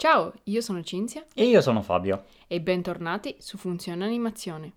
Ciao, 0.00 0.32
io 0.44 0.62
sono 0.62 0.82
Cinzia 0.82 1.26
E 1.34 1.44
io 1.44 1.60
sono 1.60 1.82
Fabio. 1.82 2.24
e 2.46 2.62
bentornati 2.62 3.36
su 3.38 3.58
Funzione 3.58 4.02
Animazione. 4.06 4.72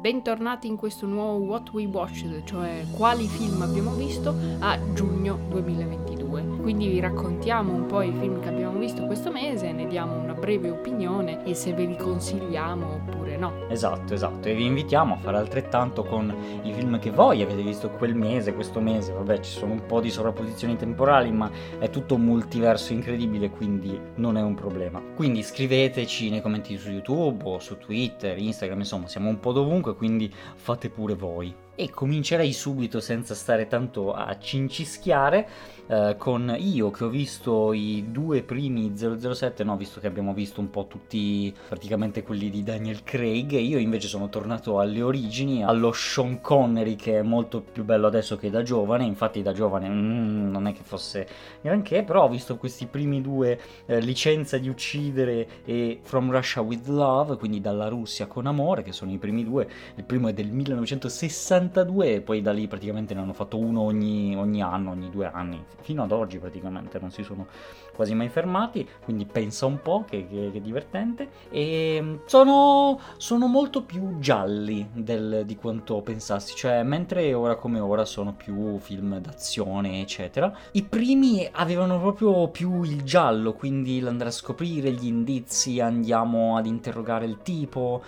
Bentornati 0.00 0.68
in 0.68 0.76
questo 0.76 1.06
nuovo 1.06 1.44
What 1.44 1.72
We 1.72 1.86
Watched, 1.86 2.44
cioè 2.44 2.84
quali 2.92 3.26
film 3.26 3.62
abbiamo 3.62 3.94
visto 3.94 4.32
a 4.60 4.78
giugno 4.92 5.40
2022. 5.48 6.58
Quindi 6.60 6.86
vi 6.86 7.00
raccontiamo 7.00 7.74
un 7.74 7.86
po' 7.86 8.02
i 8.02 8.12
film 8.12 8.40
che 8.40 8.50
abbiamo 8.50 8.78
visto 8.78 9.06
questo 9.06 9.32
mese, 9.32 9.72
ne 9.72 9.88
diamo 9.88 10.14
una 10.14 10.34
breve 10.34 10.70
opinione 10.70 11.44
e 11.44 11.54
se 11.54 11.72
ve 11.74 11.84
li 11.84 11.96
consigliamo 11.96 12.92
oppure 12.94 13.21
no. 13.42 13.68
Esatto, 13.68 14.14
esatto. 14.14 14.48
E 14.48 14.54
vi 14.54 14.64
invitiamo 14.64 15.14
a 15.14 15.16
fare 15.16 15.36
altrettanto 15.36 16.04
con 16.04 16.34
i 16.62 16.72
film 16.72 16.98
che 17.00 17.10
voi 17.10 17.42
avete 17.42 17.62
visto 17.62 17.90
quel 17.90 18.14
mese, 18.14 18.54
questo 18.54 18.80
mese. 18.80 19.12
Vabbè, 19.12 19.40
ci 19.40 19.50
sono 19.50 19.72
un 19.72 19.84
po' 19.86 20.00
di 20.00 20.10
sovrapposizioni 20.10 20.76
temporali, 20.76 21.32
ma 21.32 21.50
è 21.78 21.90
tutto 21.90 22.14
un 22.14 22.22
multiverso 22.22 22.92
incredibile, 22.92 23.50
quindi 23.50 23.98
non 24.16 24.36
è 24.36 24.42
un 24.42 24.54
problema. 24.54 25.02
Quindi 25.14 25.42
scriveteci 25.42 26.30
nei 26.30 26.40
commenti 26.40 26.76
su 26.76 26.90
YouTube 26.90 27.42
o 27.44 27.58
su 27.58 27.78
Twitter, 27.78 28.38
Instagram, 28.38 28.78
insomma, 28.78 29.08
siamo 29.08 29.28
un 29.28 29.40
po' 29.40 29.52
dovunque, 29.52 29.96
quindi 29.96 30.32
fate 30.54 30.88
pure 30.88 31.14
voi. 31.14 31.54
E 31.74 31.88
comincerei 31.88 32.52
subito 32.52 33.00
senza 33.00 33.34
stare 33.34 33.66
tanto 33.66 34.12
a 34.12 34.38
cincischiare 34.38 35.48
eh, 35.86 36.16
con 36.16 36.54
io 36.58 36.90
che 36.90 37.04
ho 37.04 37.08
visto 37.08 37.72
i 37.72 38.06
due 38.10 38.42
primi 38.42 38.92
007, 38.94 39.64
no, 39.64 39.76
visto 39.76 39.98
che 39.98 40.06
abbiamo 40.06 40.32
visto 40.32 40.60
un 40.60 40.70
po' 40.70 40.86
tutti 40.86 41.52
praticamente 41.68 42.22
quelli 42.22 42.50
di 42.50 42.62
Daniel 42.62 43.02
Craig, 43.02 43.52
io 43.52 43.78
invece 43.78 44.06
sono 44.08 44.28
tornato 44.28 44.80
alle 44.80 45.02
origini, 45.02 45.64
allo 45.64 45.92
Sean 45.92 46.40
Connery 46.40 46.94
che 46.94 47.18
è 47.18 47.22
molto 47.22 47.60
più 47.60 47.84
bello 47.84 48.06
adesso 48.06 48.36
che 48.36 48.48
da 48.48 48.62
giovane, 48.62 49.04
infatti 49.04 49.42
da 49.42 49.52
giovane 49.52 49.88
mm, 49.88 50.50
non 50.50 50.66
è 50.66 50.72
che 50.72 50.82
fosse 50.82 51.26
granché, 51.60 52.04
però 52.04 52.24
ho 52.24 52.28
visto 52.28 52.56
questi 52.56 52.86
primi 52.86 53.20
due 53.20 53.58
eh, 53.86 54.00
Licenza 54.00 54.58
di 54.58 54.68
uccidere 54.68 55.64
e 55.64 56.00
From 56.02 56.30
Russia 56.30 56.62
with 56.62 56.86
Love, 56.86 57.36
quindi 57.36 57.60
dalla 57.60 57.88
Russia 57.88 58.26
con 58.26 58.46
amore, 58.46 58.82
che 58.82 58.92
sono 58.92 59.10
i 59.10 59.18
primi 59.18 59.44
due, 59.44 59.68
il 59.96 60.04
primo 60.04 60.28
è 60.28 60.32
del 60.32 60.50
1962 61.62 62.14
e 62.14 62.20
poi 62.20 62.42
da 62.42 62.52
lì 62.52 62.66
praticamente 62.66 63.14
ne 63.14 63.20
hanno 63.20 63.32
fatto 63.32 63.58
uno 63.58 63.82
ogni, 63.82 64.36
ogni 64.36 64.62
anno, 64.62 64.90
ogni 64.90 65.10
due 65.10 65.30
anni, 65.32 65.62
fino 65.80 66.02
ad 66.02 66.12
oggi 66.12 66.38
praticamente 66.38 66.98
non 66.98 67.10
si 67.10 67.22
sono 67.22 67.46
quasi 68.02 68.14
mai 68.14 68.28
fermati, 68.28 68.88
quindi 69.04 69.26
pensa 69.26 69.66
un 69.66 69.80
po' 69.80 70.04
che, 70.08 70.26
che, 70.26 70.50
che 70.52 70.60
divertente. 70.60 71.28
E 71.50 71.98
mm, 72.02 72.14
sono, 72.26 72.98
sono 73.16 73.46
molto 73.46 73.82
più 73.82 74.18
gialli 74.18 74.88
del- 74.92 75.42
di 75.46 75.54
quanto 75.56 76.00
pensassi, 76.02 76.54
cioè 76.56 76.82
mentre 76.82 77.32
ora 77.32 77.54
come 77.56 77.78
ora 77.78 78.04
sono 78.04 78.34
più 78.34 78.78
film 78.78 79.18
d'azione, 79.18 80.00
eccetera, 80.00 80.52
i 80.72 80.82
primi 80.82 81.48
avevano 81.52 82.00
proprio 82.00 82.48
più 82.48 82.82
il 82.82 83.02
giallo, 83.02 83.52
quindi 83.52 84.00
l'andare 84.00 84.30
a 84.30 84.32
scoprire 84.32 84.90
gli 84.90 85.06
indizi, 85.06 85.78
andiamo 85.80 86.56
ad 86.56 86.66
interrogare 86.66 87.24
il 87.26 87.38
tipo 87.42 88.02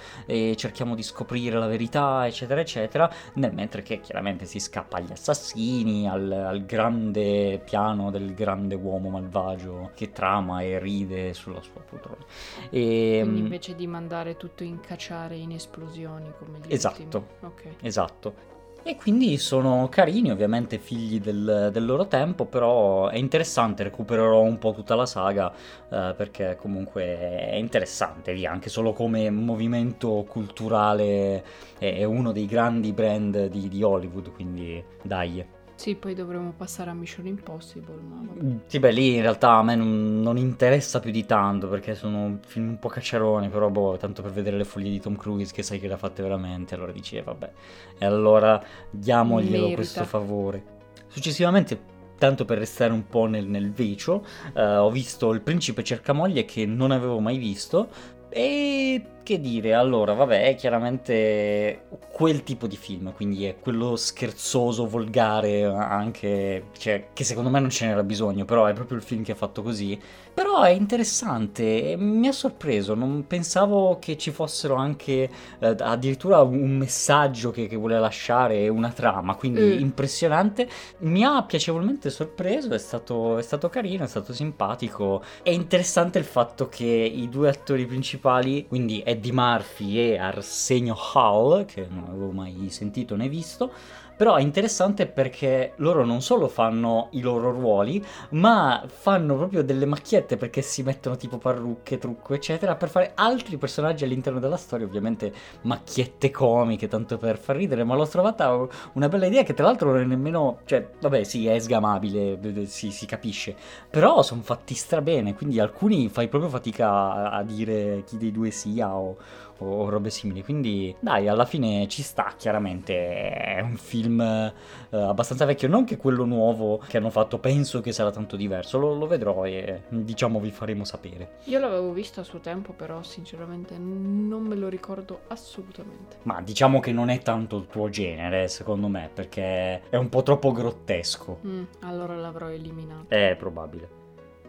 cerchiamo 0.57 0.95
di 0.95 1.03
scoprire 1.03 1.59
la 1.59 1.67
verità, 1.67 2.27
eccetera, 2.27 2.61
eccetera, 2.61 3.11
nel 3.35 3.53
mentre 3.55 3.83
che 3.83 4.01
chiaramente 4.01 4.45
si 4.47 4.59
scappa 4.59 4.97
agli 4.99 5.13
assassini, 5.13 6.09
al, 6.09 6.31
al 6.31 6.65
grande 6.65 7.61
piano 7.65 8.11
del 8.11 8.35
grande 8.35 8.75
uomo 8.75 9.11
malvagio 9.11 9.84
che 9.95 10.13
trama 10.13 10.63
e 10.63 10.79
ride 10.79 11.35
sulla 11.35 11.61
sua 11.63 11.81
poltrona. 11.81 12.25
E, 12.71 13.21
Quindi 13.23 13.41
invece 13.41 13.75
di 13.75 13.87
mandare 13.87 14.37
tutto 14.37 14.63
in 14.65 14.81
cacciare 14.81 15.37
in 15.37 15.53
esplosioni 15.53 16.33
come 16.39 16.59
gli 16.59 16.73
Esatto. 16.73 17.03
ultimi. 17.03 17.25
Ok. 17.41 17.63
Esatto. 17.83 18.53
E 18.87 18.97
quindi 18.97 19.39
sono 19.39 19.89
carini, 19.89 20.31
ovviamente 20.31 20.79
figli 20.79 21.19
del, 21.19 21.71
del 21.73 21.85
loro 21.87 22.07
tempo, 22.07 22.45
però 22.45 23.09
è 23.09 23.17
interessante, 23.17 23.83
recupererò 23.83 24.43
un 24.43 24.59
po' 24.59 24.75
tutta 24.75 24.95
la 24.95 25.07
saga 25.07 25.51
eh, 25.89 26.13
perché 26.15 26.57
comunque 26.61 27.03
è 27.19 27.55
interessante, 27.55 28.35
via, 28.35 28.51
anche 28.51 28.69
solo 28.69 28.93
come 28.93 29.31
movimento 29.31 30.27
culturale 30.29 31.43
è, 31.79 31.97
è 31.97 32.05
uno 32.05 32.31
dei 32.33 32.45
grandi 32.45 32.93
brand 32.93 33.47
di, 33.47 33.69
di 33.69 33.83
Hollywood, 33.83 34.31
quindi 34.33 34.85
dai. 35.03 35.54
Sì, 35.77 35.97
poi 35.97 36.15
dovremo 36.15 36.53
passare 36.57 36.91
a 36.91 36.95
Mission 36.95 37.27
Impossible, 37.27 38.01
ma. 38.01 38.17
Mm, 38.43 38.57
Sì, 38.67 38.79
beh, 38.79 38.93
lì 38.93 39.17
in 39.17 39.23
realtà 39.23 39.55
a 39.55 39.63
me 39.63 39.75
non, 39.75 40.21
non 40.21 40.37
interessa 40.37 41.01
più 41.01 41.11
di 41.11 41.27
tanto 41.27 41.69
perché 41.69 41.95
sono 41.95 42.39
film 42.47 42.69
un 42.69 42.79
po' 42.79 42.89
cacciaroni, 42.89 43.49
però 43.49 43.69
boh, 43.71 43.97
tanto 43.97 44.23
per 44.23 44.31
vedere 44.31 44.57
le 44.57 44.65
foglie 44.65 44.91
di 44.91 45.01
Tom 45.01 45.17
Cruise 45.17 45.53
che 45.53 45.63
sai 45.63 45.81
che 45.81 45.89
le 45.89 45.95
ha 45.95 45.97
fatte 45.97 46.23
veramente, 46.23 46.75
allora 46.75 46.93
dici, 46.93 47.17
eh, 47.17 47.23
vabbè, 47.23 47.51
e 47.99 48.05
allora 48.07 48.63
diamoglielo 48.91 49.73
questo 49.73 50.05
favore. 50.05 50.63
Successivamente, 51.09 51.79
tanto 52.19 52.45
per 52.45 52.59
restare 52.59 52.93
un 52.93 53.07
po' 53.07 53.27
nel, 53.27 53.47
nel 53.47 53.71
vicio, 53.71 54.25
eh, 54.55 54.65
ho 54.77 54.91
visto 54.91 55.33
Il 55.33 55.43
Principe 55.43 55.83
Cercamoglie 55.83 56.45
che 56.45 56.67
non 56.67 56.93
avevo 56.93 57.19
mai 57.19 57.37
visto 57.37 57.89
e 58.29 59.03
che 59.25 59.41
dire, 59.41 59.75
allora, 59.75 60.13
vabbè, 60.13 60.45
è 60.45 60.55
chiaramente 60.55 61.87
quel 62.13 62.45
tipo 62.45 62.69
di 62.69 62.77
film, 62.77 63.13
quindi 63.13 63.45
è 63.47 63.59
quello 63.59 63.97
scherzoso, 63.97 64.87
volgare, 64.87 65.65
anche, 65.65 66.67
cioè, 66.79 67.09
che 67.13 67.25
secondo 67.25 67.51
me 67.51 67.59
non 67.59 67.71
ce 67.71 67.87
n'era 67.87 68.05
bisogno, 68.05 68.45
però 68.45 68.67
è 68.67 68.73
proprio 68.73 68.97
il 68.99 69.03
film 69.03 69.25
che 69.25 69.33
ha 69.33 69.35
fatto 69.35 69.63
così. 69.63 70.01
Però 70.33 70.63
è 70.63 70.71
interessante, 70.71 71.95
mi 71.97 72.27
ha 72.29 72.33
sorpreso, 72.33 72.95
non 72.95 73.27
pensavo 73.27 73.99
che 74.01 74.17
ci 74.17 74.31
fossero 74.31 74.75
anche 74.75 75.31
eh, 75.61 75.77
addirittura 75.79 76.41
un 76.43 76.77
messaggio 76.77 77.51
che, 77.51 77.67
che 77.69 77.77
vuole 77.77 77.99
lasciare 77.99 78.59
e 78.63 78.69
una 78.69 78.91
trama, 78.91 79.35
quindi 79.37 79.63
Mm. 79.65 79.79
impressionante. 79.79 80.69
Mi 80.99 81.25
ha 81.25 81.43
piacevolmente 81.45 82.11
sorpreso, 82.11 82.73
è 82.75 82.79
stato, 82.79 83.39
è 83.39 83.43
stato 83.43 83.69
carino, 83.69 84.05
è 84.05 84.07
stato 84.09 84.33
simpatico. 84.33 85.23
È 85.43 85.51
interessante 85.51 86.19
il 86.19 86.25
fatto 86.25 86.69
che 86.69 86.85
i 86.87 87.29
due 87.29 87.49
attori 87.49 87.87
principali, 87.87 88.67
quindi 88.67 89.01
Eddie 89.15 89.33
Murphy 89.33 89.99
e 89.99 90.19
Arsenio 90.19 90.97
Hall, 91.15 91.65
che 91.65 91.87
non 91.89 92.05
avevo 92.09 92.33
mai 92.33 92.69
sentito 92.71 93.15
né 93.15 93.29
visto, 93.29 93.73
però 94.17 94.37
è 94.37 94.43
interessante 94.43 95.07
perché 95.07 95.73
loro 95.77 96.05
non 96.05 96.23
solo 96.23 96.49
fanno 96.49 97.09
i 97.13 97.21
loro 97.21 97.51
ruoli, 97.51 98.05
ma 98.31 98.85
fanno 98.87 99.37
proprio 99.37 99.63
delle 99.63 99.87
macchiette 99.87 100.37
perché 100.37 100.63
si 100.63 100.83
mettono 100.83 101.17
tipo 101.17 101.39
parrucche, 101.39 101.99
trucco, 101.99 102.35
eccetera, 102.35 102.77
per 102.77 102.89
fare 102.89 103.13
altri 103.15 103.57
personaggi 103.57 104.05
all'interno 104.05 104.39
della 104.39 104.57
storia, 104.57 104.87
ovviamente 104.87 105.33
macchiette 105.63 106.31
comiche, 106.31 106.89
tanto 106.89 107.19
per 107.19 107.39
far 107.39 107.57
ridere, 107.57 107.85
ma 107.85 107.95
l'ho 107.95 108.07
trovata 108.07 108.67
una 108.93 109.09
bella 109.09 109.27
idea 109.27 109.43
che 109.43 109.55
tra 109.55 109.67
l'altro 109.67 109.93
non 109.93 110.01
è 110.01 110.05
nemmeno, 110.05 110.61
cioè, 110.65 110.91
vabbè, 111.01 111.25
sì, 111.25 111.47
è 111.47 111.59
sgamabile, 111.59 112.67
si, 112.67 112.91
si 112.91 113.07
capisce, 113.07 113.55
però 113.91 114.23
sono 114.23 114.43
fatti 114.43 114.75
strabene, 114.75 115.35
quindi 115.35 115.59
alcuni 115.59 116.09
fai 116.09 116.29
proprio 116.29 116.51
fatica 116.51 116.89
a, 116.91 117.31
a 117.31 117.43
dire 117.43 118.03
chi 118.07 118.17
dei 118.17 118.31
due 118.33 118.51
sia 118.51 118.95
o, 118.95 119.17
o 119.59 119.89
robe 119.89 120.11
simili, 120.11 120.43
quindi 120.43 120.95
dai, 121.01 121.29
alla 121.29 121.45
fine 121.45 121.87
ci 121.89 122.03
sta, 122.03 122.35
chiaramente 122.37 123.31
è 123.31 123.61
un 123.61 123.77
film 123.77 124.21
eh, 124.21 124.53
abbastanza 124.91 125.45
vecchio, 125.45 125.69
non 125.69 125.85
che 125.85 125.97
quello 125.97 126.25
nuovo 126.25 126.79
che 126.87 126.97
hanno 126.97 127.11
fatto 127.11 127.39
penso 127.39 127.81
che 127.81 127.93
sarà 127.93 128.11
tanto 128.11 128.37
diverso, 128.37 128.79
lo, 128.79 128.95
lo 128.95 129.07
vedrò 129.07 129.45
e 129.45 129.83
diciamo 129.89 130.41
vi 130.41 130.51
faremo 130.51 130.85
sapere. 130.85 131.39
Io 131.45 131.59
l'avevo 131.59 131.93
visto 131.93 132.21
a 132.21 132.25
suo 132.25 132.41
tempo, 132.41 132.73
però 132.73 133.03
sinceramente 133.03 133.77
non 133.79 134.43
me 134.43 134.55
lo 134.57 134.69
ricordo 134.69 135.21
assolutamente. 135.29 136.17
Ma 136.23 136.41
diciamo 136.41 136.81
che 136.81 136.93
non 136.93 137.09
è 137.09 137.21
tanto 137.21 137.57
il 137.57 137.67
tuo 137.67 137.89
genere, 137.89 138.49
secondo 138.49 138.89
me, 138.89 139.11
perché 139.13 139.89
è 139.89 139.97
un 139.97 140.09
po' 140.09 140.23
troppo 140.23 140.53
grottesco. 140.53 141.41
Mm, 141.47 141.63
allora 141.81 142.17
l'avrò 142.17 142.49
eliminato. 142.49 143.07
È 143.09 143.35
probabile. 143.39 144.03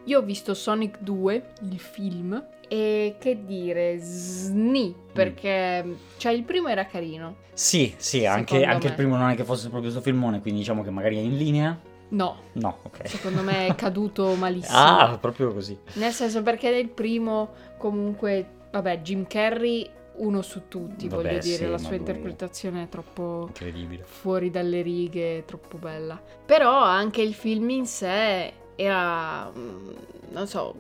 Io 0.05 0.19
ho 0.19 0.21
visto 0.21 0.53
Sonic 0.53 0.99
2, 0.99 1.43
il 1.69 1.79
film, 1.79 2.43
e 2.67 3.15
che 3.19 3.45
dire, 3.45 3.97
sni, 3.97 4.93
perché 5.11 5.95
cioè 6.17 6.31
il 6.31 6.43
primo 6.43 6.67
era 6.67 6.85
carino. 6.85 7.37
Sì, 7.53 7.93
sì, 7.97 8.25
anche, 8.25 8.63
anche 8.63 8.87
il 8.87 8.93
primo 8.93 9.15
non 9.17 9.29
è 9.29 9.35
che 9.35 9.43
fosse 9.43 9.69
proprio 9.69 9.89
questo 9.91 10.01
filmone, 10.01 10.41
quindi 10.41 10.59
diciamo 10.59 10.83
che 10.83 10.89
magari 10.91 11.17
è 11.17 11.21
in 11.21 11.37
linea. 11.37 11.79
No, 12.07 12.37
No, 12.53 12.77
ok. 12.83 13.07
secondo 13.07 13.41
me 13.41 13.67
è 13.67 13.75
caduto 13.75 14.33
malissimo. 14.37 14.77
Ah, 14.77 15.17
proprio 15.19 15.51
così. 15.53 15.77
Nel 15.93 16.11
senso 16.11 16.43
perché 16.43 16.69
nel 16.69 16.89
primo 16.89 17.49
comunque, 17.77 18.47
vabbè, 18.71 18.99
Jim 18.99 19.25
Carrey 19.25 19.89
uno 20.17 20.41
su 20.43 20.67
tutti, 20.69 21.09
Vabbè, 21.09 21.23
voglio 21.23 21.39
dire, 21.39 21.65
sì, 21.65 21.69
la 21.69 21.77
sua 21.77 21.95
interpretazione 21.95 22.83
è 22.83 22.89
troppo 22.89 23.45
Incredibile. 23.47 24.03
fuori 24.05 24.49
dalle 24.49 24.81
righe, 24.81 25.43
troppo 25.45 25.77
bella. 25.77 26.21
Però 26.45 26.71
anche 26.81 27.21
il 27.21 27.33
film 27.33 27.69
in 27.71 27.85
sé 27.85 28.53
era, 28.75 29.51
mm, 29.55 29.89
non 30.31 30.47
so, 30.47 30.75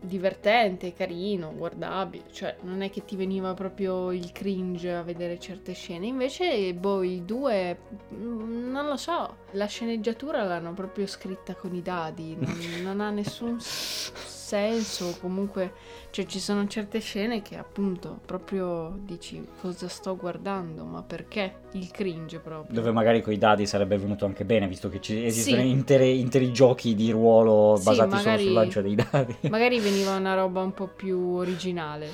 divertente, 0.00 0.92
carino, 0.92 1.52
guardabile, 1.54 2.24
cioè 2.32 2.56
non 2.62 2.82
è 2.82 2.90
che 2.90 3.04
ti 3.04 3.16
veniva 3.16 3.54
proprio 3.54 4.12
il 4.12 4.32
cringe 4.32 4.92
a 4.94 5.02
vedere 5.02 5.38
certe 5.38 5.72
scene, 5.72 6.06
invece 6.06 6.72
boh, 6.74 7.02
il 7.02 7.22
2, 7.22 7.78
mm, 8.14 8.70
non 8.70 8.86
lo 8.86 8.96
so, 8.96 9.36
la 9.56 9.66
sceneggiatura 9.66 10.44
l'hanno 10.44 10.72
proprio 10.72 11.06
scritta 11.06 11.54
con 11.54 11.74
i 11.74 11.82
dadi, 11.82 12.36
non, 12.38 12.56
non 12.82 13.00
ha 13.00 13.10
nessun 13.10 13.58
s- 13.60 14.12
senso, 14.14 15.16
comunque 15.20 15.72
cioè, 16.10 16.24
ci 16.26 16.38
sono 16.38 16.66
certe 16.68 17.00
scene 17.00 17.42
che 17.42 17.56
appunto 17.56 18.20
proprio 18.24 18.96
dici 19.02 19.44
cosa 19.60 19.88
sto 19.88 20.16
guardando, 20.16 20.84
ma 20.84 21.02
perché? 21.02 21.56
Il 21.72 21.90
cringe 21.90 22.38
proprio. 22.38 22.74
Dove 22.74 22.92
magari 22.92 23.20
con 23.22 23.32
i 23.32 23.38
dadi 23.38 23.66
sarebbe 23.66 23.98
venuto 23.98 24.24
anche 24.24 24.44
bene, 24.44 24.68
visto 24.68 24.88
che 24.88 25.00
ci 25.00 25.24
esistono 25.24 25.60
Sì. 25.62 25.68
interi, 25.68 26.20
interi 26.20 26.52
giochi 26.52 26.94
di 26.94 27.10
ruolo 27.10 27.76
Sì, 27.76 27.84
basati 27.84 28.14
magari- 28.14 28.22
solo 28.22 28.38
sul 28.38 28.52
lancio 28.52 28.82
dei 28.82 28.94
dadi. 28.94 29.36
Magari 29.50 29.80
veniva 29.80 30.14
una 30.16 30.34
roba 30.36 30.60
un 30.62 30.72
po' 30.72 30.86
più 30.86 31.18
originale. 31.34 32.08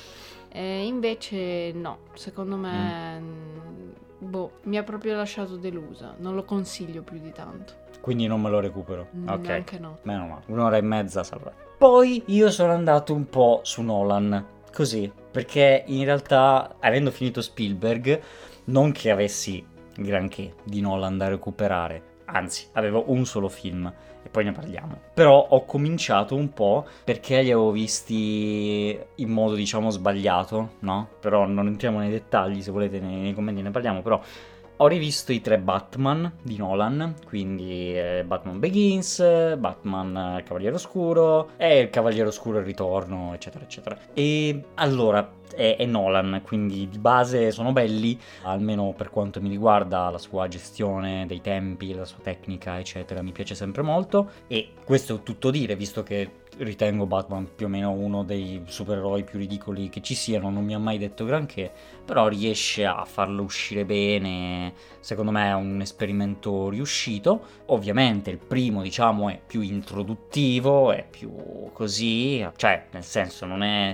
E 0.55 0.85
invece 0.87 1.73
no, 1.73 1.99
secondo 2.15 2.57
me 2.57 3.21
mm, 3.21 3.91
boh, 4.23 4.53
mi 4.65 4.77
ha 4.77 4.83
proprio 4.83 5.17
lasciato 5.17 5.57
delusa. 5.57 6.15
Non 6.19 6.35
lo 6.35 6.45
consiglio 6.45 7.03
più 7.03 7.19
di 7.19 7.33
tanto. 7.33 7.81
Quindi 8.01 8.27
non 8.27 8.41
me 8.41 8.51
lo 8.51 8.61
recupero. 8.61 9.09
Mm, 9.17 9.29
ok. 9.29 9.47
Neanche 9.47 9.79
no. 9.79 9.99
Meno 10.03 10.27
male, 10.27 10.43
un'ora 10.47 10.77
e 10.77 10.83
mezza 10.83 11.23
salva. 11.23 11.53
Poi 11.77 12.23
io 12.27 12.51
sono 12.51 12.73
andato 12.73 13.13
un 13.15 13.29
po' 13.29 13.61
su 13.63 13.83
Nolan, 13.83 14.45
così, 14.73 15.11
perché 15.31 15.85
in 15.87 16.05
realtà, 16.05 16.77
avendo 16.79 17.11
finito 17.11 17.41
Spielberg, 17.41 18.21
non 18.65 18.93
che 18.93 19.11
avessi 19.11 19.65
granché 19.97 20.55
di 20.63 20.81
Nolan 20.81 21.19
da 21.19 21.29
recuperare, 21.29 22.21
anzi, 22.27 22.69
avevo 22.73 23.05
un 23.09 23.25
solo 23.25 23.49
film 23.49 23.93
e 24.23 24.29
poi 24.29 24.45
ne 24.45 24.53
parliamo. 24.53 24.99
Però 25.15 25.47
ho 25.49 25.65
cominciato 25.65 26.35
un 26.35 26.53
po' 26.53 26.87
perché 27.05 27.43
li 27.43 27.51
avevo 27.51 27.71
visti 27.71 28.99
in 29.17 29.29
modo, 29.29 29.55
diciamo, 29.55 29.91
sbagliato, 29.91 30.73
no? 30.81 31.09
Però 31.21 31.47
non 31.47 31.67
entriamo 31.67 31.99
nei 31.99 32.11
dettagli, 32.11 32.63
se 32.63 32.71
volete 32.71 33.01
nei, 33.01 33.17
nei 33.17 33.35
commenti 33.35 33.63
ne 33.63 33.71
parliamo, 33.71 34.03
però 34.03 34.21
ho 34.83 34.89
rivisto 34.89 35.31
i 35.31 35.41
tre 35.41 35.59
Batman 35.59 36.39
di 36.43 36.57
Nolan, 36.57 37.15
quindi 37.25 37.97
eh, 37.97 38.25
Batman 38.27 38.59
Begins, 38.59 39.21
Batman 39.57 40.39
eh, 40.39 40.43
Cavaliere 40.43 40.75
Oscuro 40.75 41.51
e 41.57 41.79
il 41.79 41.91
Cavaliere 41.91 42.27
Oscuro 42.27 42.59
il 42.59 42.65
ritorno, 42.65 43.33
eccetera, 43.33 43.65
eccetera. 43.65 43.97
E 44.13 44.65
allora 44.75 45.35
è, 45.55 45.77
è 45.79 45.85
Nolan, 45.85 46.41
quindi 46.45 46.89
di 46.89 46.99
base 46.99 47.53
sono 47.53 47.71
belli, 47.71 48.19
almeno 48.43 48.93
per 48.97 49.11
quanto 49.11 49.41
mi 49.41 49.51
riguarda 49.51 50.11
la 50.11 50.19
sua 50.19 50.49
gestione 50.49 51.27
dei 51.27 51.41
tempi, 51.41 51.95
la 51.95 52.05
sua 52.05 52.19
tecnica, 52.21 52.81
eccetera, 52.81 53.23
mi 53.23 53.31
piace 53.31 53.55
sempre 53.55 53.83
molto. 53.83 54.31
E 54.49 54.71
questo 54.85 55.15
è 55.15 55.23
tutto 55.23 55.53
dire, 55.53 55.77
visto 55.77 56.03
che 56.03 56.42
ritengo 56.59 57.07
Batman 57.07 57.49
più 57.55 57.67
o 57.67 57.69
meno 57.69 57.91
uno 57.91 58.23
dei 58.25 58.63
supereroi 58.67 59.25
più 59.25 59.39
ridicoli 59.39 59.89
che 59.89 60.01
ci 60.01 60.15
siano, 60.15 60.51
non 60.51 60.65
mi 60.65 60.75
ha 60.75 60.79
mai 60.79 60.99
detto 60.99 61.25
granché, 61.25 61.71
però 62.05 62.29
riesce 62.29 62.85
a 62.85 63.05
farlo 63.05 63.43
uscire 63.43 63.85
bene, 63.85 64.75
secondo 65.01 65.31
me 65.31 65.49
è 65.49 65.55
un 65.55 65.81
esperimento 65.81 66.69
riuscito. 66.69 67.45
Ovviamente 67.67 68.31
il 68.31 68.39
primo, 68.39 68.83
diciamo, 68.83 69.29
è 69.29 69.41
più 69.45 69.61
introduttivo, 69.61 70.93
è 70.93 71.07
più 71.09 71.33
così, 71.73 72.47
cioè 72.57 72.87
nel 72.91 73.05
senso 73.05 73.47
non 73.47 73.63
è 73.63 73.93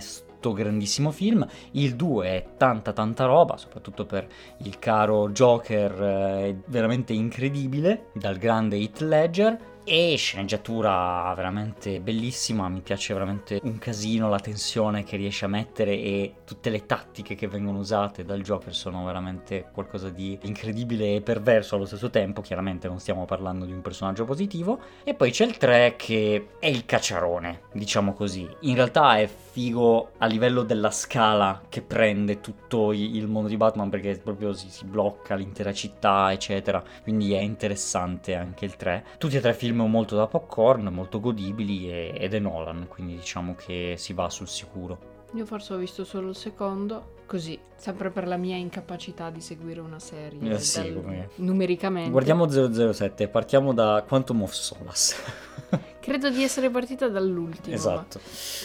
grandissimo 0.53 1.11
film, 1.11 1.47
il 1.73 1.95
2 1.97 2.27
è 2.29 2.47
tanta 2.57 2.93
tanta 2.93 3.25
roba, 3.25 3.57
soprattutto 3.57 4.07
per 4.07 4.27
il 4.59 4.79
caro 4.79 5.31
Joker, 5.31 6.03
eh, 6.03 6.49
è 6.49 6.57
veramente 6.67 7.13
incredibile, 7.13 8.07
dal 8.15 8.39
grande 8.39 8.77
Heath 8.77 9.01
Ledger. 9.01 9.59
E 9.91 10.17
sceneggiatura 10.19 11.33
veramente 11.35 11.99
bellissima, 12.01 12.69
mi 12.69 12.83
piace 12.83 13.15
veramente 13.15 13.59
un 13.63 13.79
casino 13.79 14.29
la 14.29 14.39
tensione 14.39 15.03
che 15.03 15.17
riesce 15.17 15.47
a 15.47 15.49
mettere 15.49 15.93
e 15.93 16.35
tutte 16.45 16.69
le 16.69 16.85
tattiche 16.85 17.35
che 17.35 17.49
vengono 17.49 17.79
usate 17.79 18.23
dal 18.23 18.43
Joker 18.43 18.75
sono 18.75 19.03
veramente 19.07 19.71
qualcosa 19.73 20.11
di 20.11 20.39
incredibile 20.43 21.15
e 21.15 21.23
perverso 21.23 21.75
allo 21.75 21.87
stesso 21.87 22.11
tempo, 22.11 22.43
chiaramente 22.43 22.87
non 22.87 23.01
stiamo 23.01 23.25
parlando 23.25 23.65
di 23.65 23.73
un 23.73 23.81
personaggio 23.81 24.27
positivo. 24.27 24.79
E 25.05 25.15
poi 25.15 25.31
c'è 25.31 25.47
il 25.47 25.57
3 25.57 25.95
che 25.97 26.49
è 26.59 26.67
il 26.67 26.85
cacciarone, 26.85 27.63
diciamo 27.73 28.13
così. 28.13 28.47
In 28.61 28.75
realtà 28.75 29.17
è 29.17 29.27
figo 29.27 30.11
a 30.19 30.27
livello 30.27 30.65
della 30.65 30.91
scala 30.91 31.63
che 31.67 31.81
prende 31.81 32.41
tutto 32.41 32.93
il 32.93 33.27
mondo 33.27 33.49
di 33.49 33.57
Batman 33.57 33.89
perché 33.89 34.21
proprio 34.23 34.53
si, 34.53 34.69
si 34.69 34.85
blocca 34.85 35.35
l'intera 35.35 35.73
città, 35.73 36.31
eccetera. 36.31 36.85
Quindi 37.03 37.33
è 37.33 37.41
interessante 37.41 38.35
anche 38.35 38.67
il 38.67 38.77
3. 38.77 39.05
Tutti 39.17 39.39
e 39.39 39.41
tre 39.41 39.55
film 39.55 39.77
molto 39.87 40.17
da 40.17 40.27
popcorn, 40.27 40.89
molto 40.89 41.21
godibili 41.21 41.91
e- 41.91 42.15
ed 42.19 42.35
è 42.35 42.39
Nolan, 42.39 42.87
quindi 42.89 43.17
diciamo 43.17 43.55
che 43.55 43.95
si 43.97 44.13
va 44.13 44.29
sul 44.29 44.49
sicuro. 44.49 45.17
Io 45.35 45.45
forse 45.45 45.75
ho 45.75 45.77
visto 45.77 46.05
solo 46.05 46.31
il 46.31 46.37
secondo, 46.37 47.17
così, 47.29 47.59
sempre 47.77 48.11
per 48.11 48.27
la 48.27 48.39
mia 48.39 48.57
incapacità 48.57 49.29
di 49.31 49.43
seguire 49.43 49.81
una 49.81 49.99
serie 50.01 50.55
Eh 50.55 50.59
sì, 50.59 50.95
come- 50.95 51.29
numericamente. 51.37 52.11
Guardiamo 52.11 52.49
007, 52.49 53.29
partiamo 53.29 53.75
da 53.75 54.03
Quantum 54.09 54.43
of 54.43 54.53
Solace. 54.53 55.15
Credo 56.01 56.31
di 56.31 56.43
essere 56.43 56.71
partita 56.71 57.07
dall'ultimo. 57.09 57.75
esatto. 57.77 58.19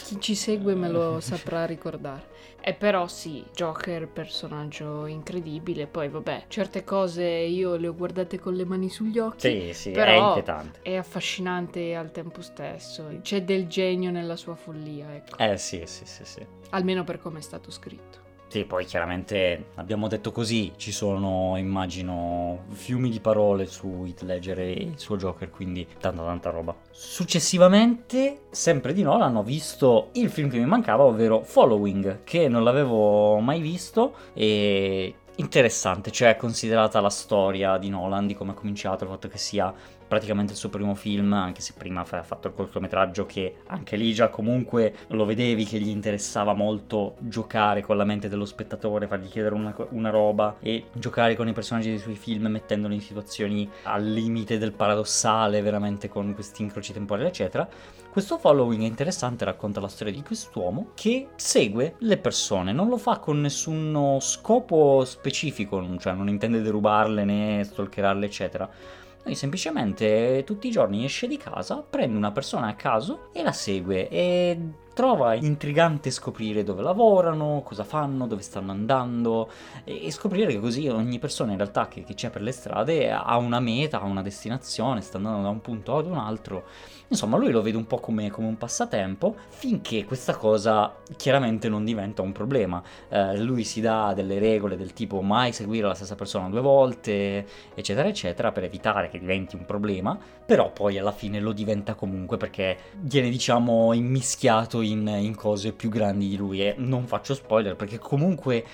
Chi 0.06 0.20
ci 0.22 0.34
segue 0.34 0.74
me 0.76 0.88
lo 0.88 1.20
saprà 1.20 1.66
ricordare. 1.66 2.32
E 2.66 2.74
però 2.74 3.10
sì, 3.10 3.44
Joker, 3.54 4.08
personaggio 4.08 5.06
incredibile. 5.06 5.86
Poi 5.86 6.08
vabbè, 6.08 6.46
certe 6.48 6.86
cose 6.86 7.26
io 7.26 7.76
le 7.76 7.90
ho 7.90 7.94
guardate 7.94 8.40
con 8.40 8.54
le 8.54 8.64
mani 8.64 8.90
sugli 8.90 9.20
occhi. 9.20 9.74
Sì, 9.74 9.74
sì, 9.74 9.92
è 9.92 10.16
inquietante. 10.16 10.80
È 10.82 10.96
affascinante 10.96 11.94
al 11.94 12.12
tempo 12.12 12.42
stesso. 12.42 13.10
C'è 13.22 13.44
del 13.44 13.68
genio 13.68 14.12
nella 14.12 14.38
sua 14.38 14.56
follia, 14.56 15.14
ecco. 15.14 15.38
Eh 15.38 15.58
sì, 15.58 15.82
sì, 15.84 16.06
sì, 16.06 16.24
sì. 16.24 16.46
Almeno 16.70 17.04
per 17.04 17.20
come 17.20 17.40
è 17.40 17.42
stato 17.42 17.70
scritto. 17.70 18.22
Sì, 18.54 18.66
poi 18.66 18.86
chiaramente 18.86 19.70
abbiamo 19.78 20.08
detto 20.08 20.32
così, 20.32 20.74
ci 20.76 20.92
sono 20.92 21.58
immagino 21.58 22.66
fiumi 22.70 23.10
di 23.10 23.20
parole 23.20 23.66
su 23.66 24.04
Heath 24.06 24.22
Ledger 24.22 24.60
e 24.60 24.72
il 24.74 25.00
suo 25.00 25.18
Joker, 25.18 25.50
quindi 25.50 25.88
tanta 26.00 26.22
tanta 26.22 26.52
roba. 26.52 26.76
Successivamente, 26.92 28.42
sempre 28.52 28.94
di 28.94 29.02
Nolan, 29.02 29.38
ho 29.38 29.42
visto 29.42 30.10
il 30.12 30.30
film 30.30 30.52
che 30.52 30.60
mi 30.60 30.68
mancava, 30.68 31.02
ovvero 31.02 31.42
Following, 31.42 32.24
che 32.24 32.48
non 32.48 32.64
l'avevo 32.64 33.40
mai 33.40 33.60
visto 33.60 34.14
e 34.34 35.16
interessante, 35.38 36.12
cioè 36.12 36.36
considerata 36.36 37.02
la 37.02 37.10
storia 37.10 37.80
di 37.80 37.90
Nolan, 37.90 38.28
di 38.28 38.36
come 38.36 38.52
ha 38.52 38.54
cominciato, 38.54 39.04
il 39.04 39.10
fatto 39.10 39.30
che 39.30 39.40
sia 39.40 39.74
praticamente 40.14 40.52
il 40.52 40.60
suo 40.60 40.70
primo 40.70 40.94
film, 40.94 41.34
anche 41.34 41.62
se 41.62 41.74
prima 41.76 42.02
ha 42.02 42.24
fatto 42.24 42.48
il 42.48 42.54
cortometraggio 42.54 43.26
che 43.26 43.56
anche 43.66 43.96
lì 43.96 44.14
già 44.14 44.30
comunque 44.30 44.94
lo 45.08 45.26
vedevi 45.26 45.66
che 45.66 45.80
gli 45.80 45.90
interessava 45.90 46.54
molto 46.54 47.16
giocare 47.18 47.82
con 47.82 47.98
la 47.98 48.04
mente 48.04 48.30
dello 48.30 48.46
spettatore, 48.46 49.08
fargli 49.08 49.28
chiedere 49.28 49.56
una, 49.56 49.76
una 49.90 50.12
roba 50.12 50.58
e 50.60 50.86
giocare 50.94 51.36
con 51.36 51.48
i 51.48 51.54
personaggi 51.54 51.90
dei 51.90 51.98
suoi 51.98 52.14
film 52.14 52.46
mettendoli 52.46 52.94
in 52.94 53.02
situazioni 53.02 53.68
al 53.84 54.06
limite 54.06 54.60
del 54.60 54.74
paradossale, 54.74 55.64
veramente 55.64 56.10
con 56.10 56.36
questi 56.36 56.62
incroci 56.62 56.94
temporali 56.94 57.28
eccetera. 57.28 57.68
Questo 58.12 58.38
following 58.38 58.84
è 58.84 58.86
interessante, 58.86 59.46
racconta 59.46 59.80
la 59.80 59.88
storia 59.88 60.14
di 60.14 60.22
quest'uomo 60.22 60.92
che 60.94 61.30
segue 61.36 61.96
le 61.98 62.18
persone, 62.18 62.72
non 62.72 62.88
lo 62.88 62.98
fa 62.98 63.18
con 63.18 63.42
nessuno 63.42 64.20
scopo 64.22 65.04
specifico, 65.06 65.84
cioè 65.98 66.14
non 66.14 66.30
intende 66.30 66.62
derubarle 66.62 67.24
né 67.24 67.64
stalkerarle 67.64 68.26
eccetera. 68.28 69.02
Lui 69.24 69.36
semplicemente 69.36 70.44
tutti 70.46 70.68
i 70.68 70.72
giorni 70.72 71.06
esce 71.06 71.28
di 71.28 71.38
casa, 71.38 71.82
prende 71.82 72.18
una 72.18 72.32
persona 72.32 72.68
a 72.68 72.76
caso 72.76 73.30
e 73.32 73.42
la 73.42 73.54
segue. 73.54 74.10
E 74.10 74.58
trova 74.94 75.34
intrigante 75.34 76.12
scoprire 76.12 76.64
dove 76.64 76.82
lavorano, 76.82 77.62
cosa 77.64 77.84
fanno, 77.84 78.28
dove 78.28 78.42
stanno 78.42 78.72
andando 78.72 79.50
e 79.84 80.12
scoprire 80.12 80.52
che 80.52 80.60
così 80.60 80.88
ogni 80.88 81.20
persona 81.20 81.52
in 81.52 81.58
realtà 81.58 81.88
che, 81.88 82.04
che 82.04 82.14
c'è 82.14 82.30
per 82.30 82.42
le 82.42 82.52
strade 82.52 83.12
ha 83.12 83.38
una 83.38 83.60
meta, 83.60 84.00
ha 84.00 84.06
una 84.06 84.22
destinazione, 84.22 85.02
sta 85.02 85.18
andando 85.18 85.42
da 85.42 85.50
un 85.50 85.62
punto 85.62 85.98
ad 85.98 86.06
un 86.06 86.18
altro. 86.18 86.64
Insomma, 87.08 87.38
lui 87.38 87.52
lo 87.52 87.62
vede 87.62 87.78
un 87.78 87.86
po' 87.86 88.00
come, 88.00 88.32
come 88.32 88.48
un 88.48 88.58
passatempo 88.58 89.36
finché 89.50 90.04
questa 90.06 90.36
cosa 90.36 90.96
chiaramente 91.16 91.70
non 91.70 91.84
diventa 91.84 92.22
un 92.22 92.32
problema. 92.32 92.82
Eh, 93.10 93.38
lui 93.40 93.64
si 93.64 93.82
dà 93.82 94.14
delle 94.16 94.40
regole 94.40 94.76
del 94.76 94.94
tipo 94.94 95.22
mai 95.22 95.52
seguire 95.54 95.88
la 95.88 95.94
stessa 95.94 96.16
persona 96.16 96.50
due 96.50 96.62
volte, 96.62 97.46
eccetera, 97.76 98.08
eccetera, 98.08 98.52
per 98.52 98.64
evitare 98.64 99.10
che 99.10 99.20
diventi 99.20 99.56
un 99.56 99.66
problema, 99.66 100.18
però 100.46 100.72
poi 100.72 100.98
alla 100.98 101.12
fine 101.12 101.40
lo 101.40 101.54
diventa 101.54 101.94
comunque 101.94 102.38
perché 102.38 102.78
viene, 103.00 103.30
diciamo, 103.30 103.94
immischiato 103.94 104.82
in, 104.82 105.08
in 105.08 105.36
cose 105.36 105.72
più 105.72 105.90
grandi 105.90 106.30
di 106.30 106.38
lui 106.38 106.62
e 106.62 106.76
non 106.78 107.08
faccio 107.08 107.34
spoiler 107.34 107.76
perché 107.76 107.98
comunque 107.98 108.66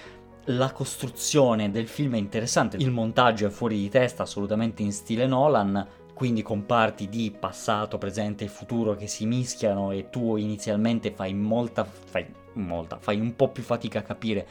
la 0.45 0.71
costruzione 0.71 1.69
del 1.69 1.87
film 1.87 2.15
è 2.15 2.17
interessante, 2.17 2.77
il 2.77 2.89
montaggio 2.89 3.45
è 3.45 3.49
fuori 3.49 3.77
di 3.77 3.89
testa, 3.89 4.23
assolutamente 4.23 4.81
in 4.81 4.91
stile 4.91 5.27
Nolan, 5.27 5.85
quindi 6.13 6.41
con 6.41 6.65
parti 6.65 7.07
di 7.07 7.33
passato, 7.37 7.97
presente 7.97 8.45
e 8.45 8.47
futuro 8.47 8.95
che 8.95 9.07
si 9.07 9.25
mischiano 9.25 9.91
e 9.91 10.09
tu 10.09 10.37
inizialmente 10.37 11.11
fai 11.11 11.33
molta, 11.33 11.85
fai 11.85 12.25
molta, 12.53 12.97
fai 12.99 13.19
un 13.19 13.35
po' 13.35 13.49
più 13.49 13.63
fatica 13.63 13.99
a 13.99 14.03
capire 14.03 14.47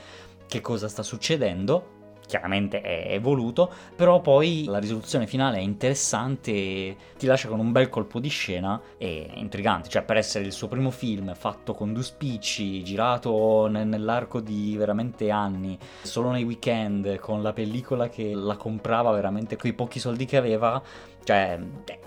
che 0.47 0.61
cosa 0.61 0.89
sta 0.89 1.03
succedendo. 1.03 1.97
Chiaramente 2.29 2.83
è 2.83 3.15
evoluto, 3.15 3.71
però 3.97 4.21
poi 4.21 4.65
la 4.67 4.79
risoluzione 4.79 5.27
finale 5.27 5.57
è 5.57 5.61
interessante, 5.61 6.95
ti 7.17 7.25
lascia 7.25 7.49
con 7.49 7.59
un 7.59 7.73
bel 7.73 7.89
colpo 7.89 8.21
di 8.21 8.29
scena 8.29 8.79
e 8.99 9.31
intrigante, 9.37 9.89
cioè 9.89 10.03
per 10.03 10.19
essere 10.19 10.45
il 10.45 10.53
suo 10.53 10.69
primo 10.69 10.91
film 10.91 11.35
fatto 11.35 11.73
con 11.73 11.95
due 11.95 12.03
spicci, 12.03 12.85
girato 12.85 13.67
ne- 13.69 13.85
nell'arco 13.85 14.41
di 14.41 14.77
veramente 14.77 15.31
anni, 15.31 15.79
solo 16.03 16.31
nei 16.31 16.45
weekend, 16.45 17.17
con 17.17 17.43
la 17.43 17.55
pellicola 17.55 18.11
che 18.11 18.35
la 18.35 18.57
comprava 18.57 19.11
veramente 19.13 19.57
con 19.57 19.71
i 19.71 19.73
pochi 19.73 19.99
soldi 19.99 20.27
che 20.27 20.37
aveva, 20.37 20.83
Cioè, 21.29 21.61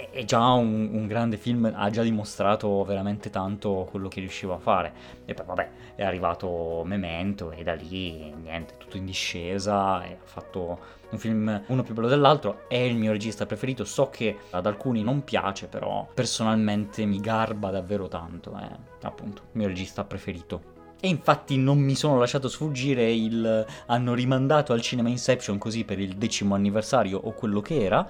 è 0.09 0.23
già 0.23 0.47
un, 0.53 0.89
un, 0.93 1.05
grande 1.05 1.37
film, 1.37 1.71
ha 1.75 1.91
già 1.91 2.01
dimostrato 2.01 2.83
veramente 2.83 3.29
tanto 3.29 3.87
quello 3.91 4.07
che 4.07 4.19
riusciva 4.19 4.55
a 4.55 4.57
fare. 4.57 4.93
E 5.25 5.35
poi, 5.35 5.45
vabbè, 5.45 5.69
è 5.93 6.03
arrivato 6.03 6.81
Memento 6.85 7.51
e 7.51 7.61
da 7.61 7.75
lì, 7.75 8.33
niente, 8.33 8.77
tutto 8.77 8.97
in 8.97 9.05
discesa 9.05 10.03
e 10.03 10.13
ha 10.13 10.25
fatto 10.25 10.79
un 11.11 11.19
film 11.19 11.65
uno 11.67 11.83
più 11.83 11.93
bello 11.93 12.07
dell'altro. 12.07 12.63
È 12.67 12.77
il 12.77 12.95
mio 12.95 13.11
regista 13.11 13.45
preferito. 13.45 13.85
So 13.85 14.09
che 14.09 14.37
ad 14.49 14.65
alcuni 14.65 15.03
non 15.03 15.23
piace, 15.23 15.67
però 15.67 16.09
personalmente 16.11 17.05
mi 17.05 17.19
garba 17.19 17.69
davvero 17.69 18.07
tanto. 18.07 18.57
È 18.57 19.05
appunto 19.05 19.43
il 19.51 19.59
mio 19.59 19.67
regista 19.67 20.03
preferito. 20.03 20.79
E 20.99 21.07
infatti 21.07 21.57
non 21.57 21.77
mi 21.77 21.93
sono 21.93 22.17
lasciato 22.17 22.49
sfuggire 22.49 23.11
il... 23.11 23.67
hanno 23.85 24.15
rimandato 24.15 24.73
al 24.73 24.81
cinema 24.81 25.09
Inception 25.09 25.59
così 25.59 25.83
per 25.83 25.99
il 25.99 26.15
decimo 26.15 26.55
anniversario 26.55 27.19
o 27.19 27.33
quello 27.33 27.61
che 27.61 27.83
era 27.83 28.07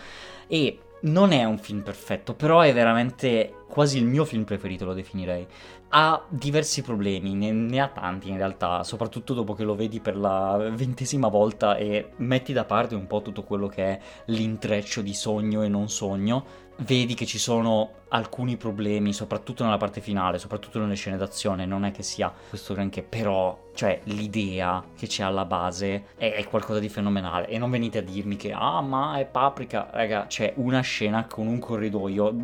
e 0.47 0.79
non 1.01 1.31
è 1.31 1.43
un 1.43 1.57
film 1.57 1.81
perfetto, 1.81 2.33
però 2.33 2.61
è 2.61 2.73
veramente 2.73 3.53
quasi 3.67 3.97
il 3.97 4.05
mio 4.05 4.25
film 4.25 4.43
preferito, 4.43 4.85
lo 4.85 4.93
definirei. 4.93 5.47
Ha 5.89 6.23
diversi 6.29 6.81
problemi, 6.81 7.33
ne, 7.33 7.51
ne, 7.51 7.79
ha 7.81 7.87
tanti 7.87 8.29
in 8.29 8.37
realtà, 8.37 8.83
soprattutto 8.83 9.33
dopo 9.33 9.53
che 9.53 9.63
lo 9.63 9.75
vedi 9.75 9.99
per 9.99 10.15
la 10.15 10.57
ventesima 10.73 11.27
volta 11.27 11.75
e 11.75 12.11
metti 12.17 12.53
da 12.53 12.65
parte 12.65 12.95
un 12.95 13.07
po' 13.07 13.21
tutto 13.21 13.43
quello 13.43 13.67
che 13.67 13.83
è 13.83 13.99
l'intreccio 14.25 15.01
di 15.01 15.13
sogno 15.13 15.63
e 15.63 15.67
non 15.67 15.89
sogno. 15.89 16.69
Vedi 16.83 17.13
che 17.13 17.27
ci 17.27 17.37
sono 17.37 17.99
alcuni 18.09 18.57
problemi, 18.57 19.13
soprattutto 19.13 19.63
nella 19.63 19.77
parte 19.77 20.01
finale, 20.01 20.39
soprattutto 20.39 20.79
nelle 20.79 20.95
scene 20.95 21.15
d'azione, 21.15 21.67
non 21.67 21.85
è 21.85 21.91
che 21.91 22.01
sia 22.01 22.33
questo 22.49 22.73
granché, 22.73 23.03
però, 23.03 23.69
cioè, 23.75 24.01
l'idea 24.05 24.83
che 24.97 25.05
c'è 25.05 25.21
alla 25.21 25.45
base 25.45 26.05
è, 26.17 26.33
è, 26.33 26.43
qualcosa 26.45 26.79
di 26.79 26.89
fenomenale. 26.89 27.47
E 27.49 27.59
non 27.59 27.69
venite 27.69 27.99
a 27.99 28.01
dirmi 28.01 28.35
che, 28.35 28.51
ah, 28.51 28.81
ma 28.81 29.19
è 29.19 29.25
paprika, 29.27 29.89
raga, 29.91 30.25
c'è 30.25 30.53
una 30.55 30.81
scena 30.81 31.27
con 31.27 31.45
un 31.45 31.59
corridoio, 31.59 32.35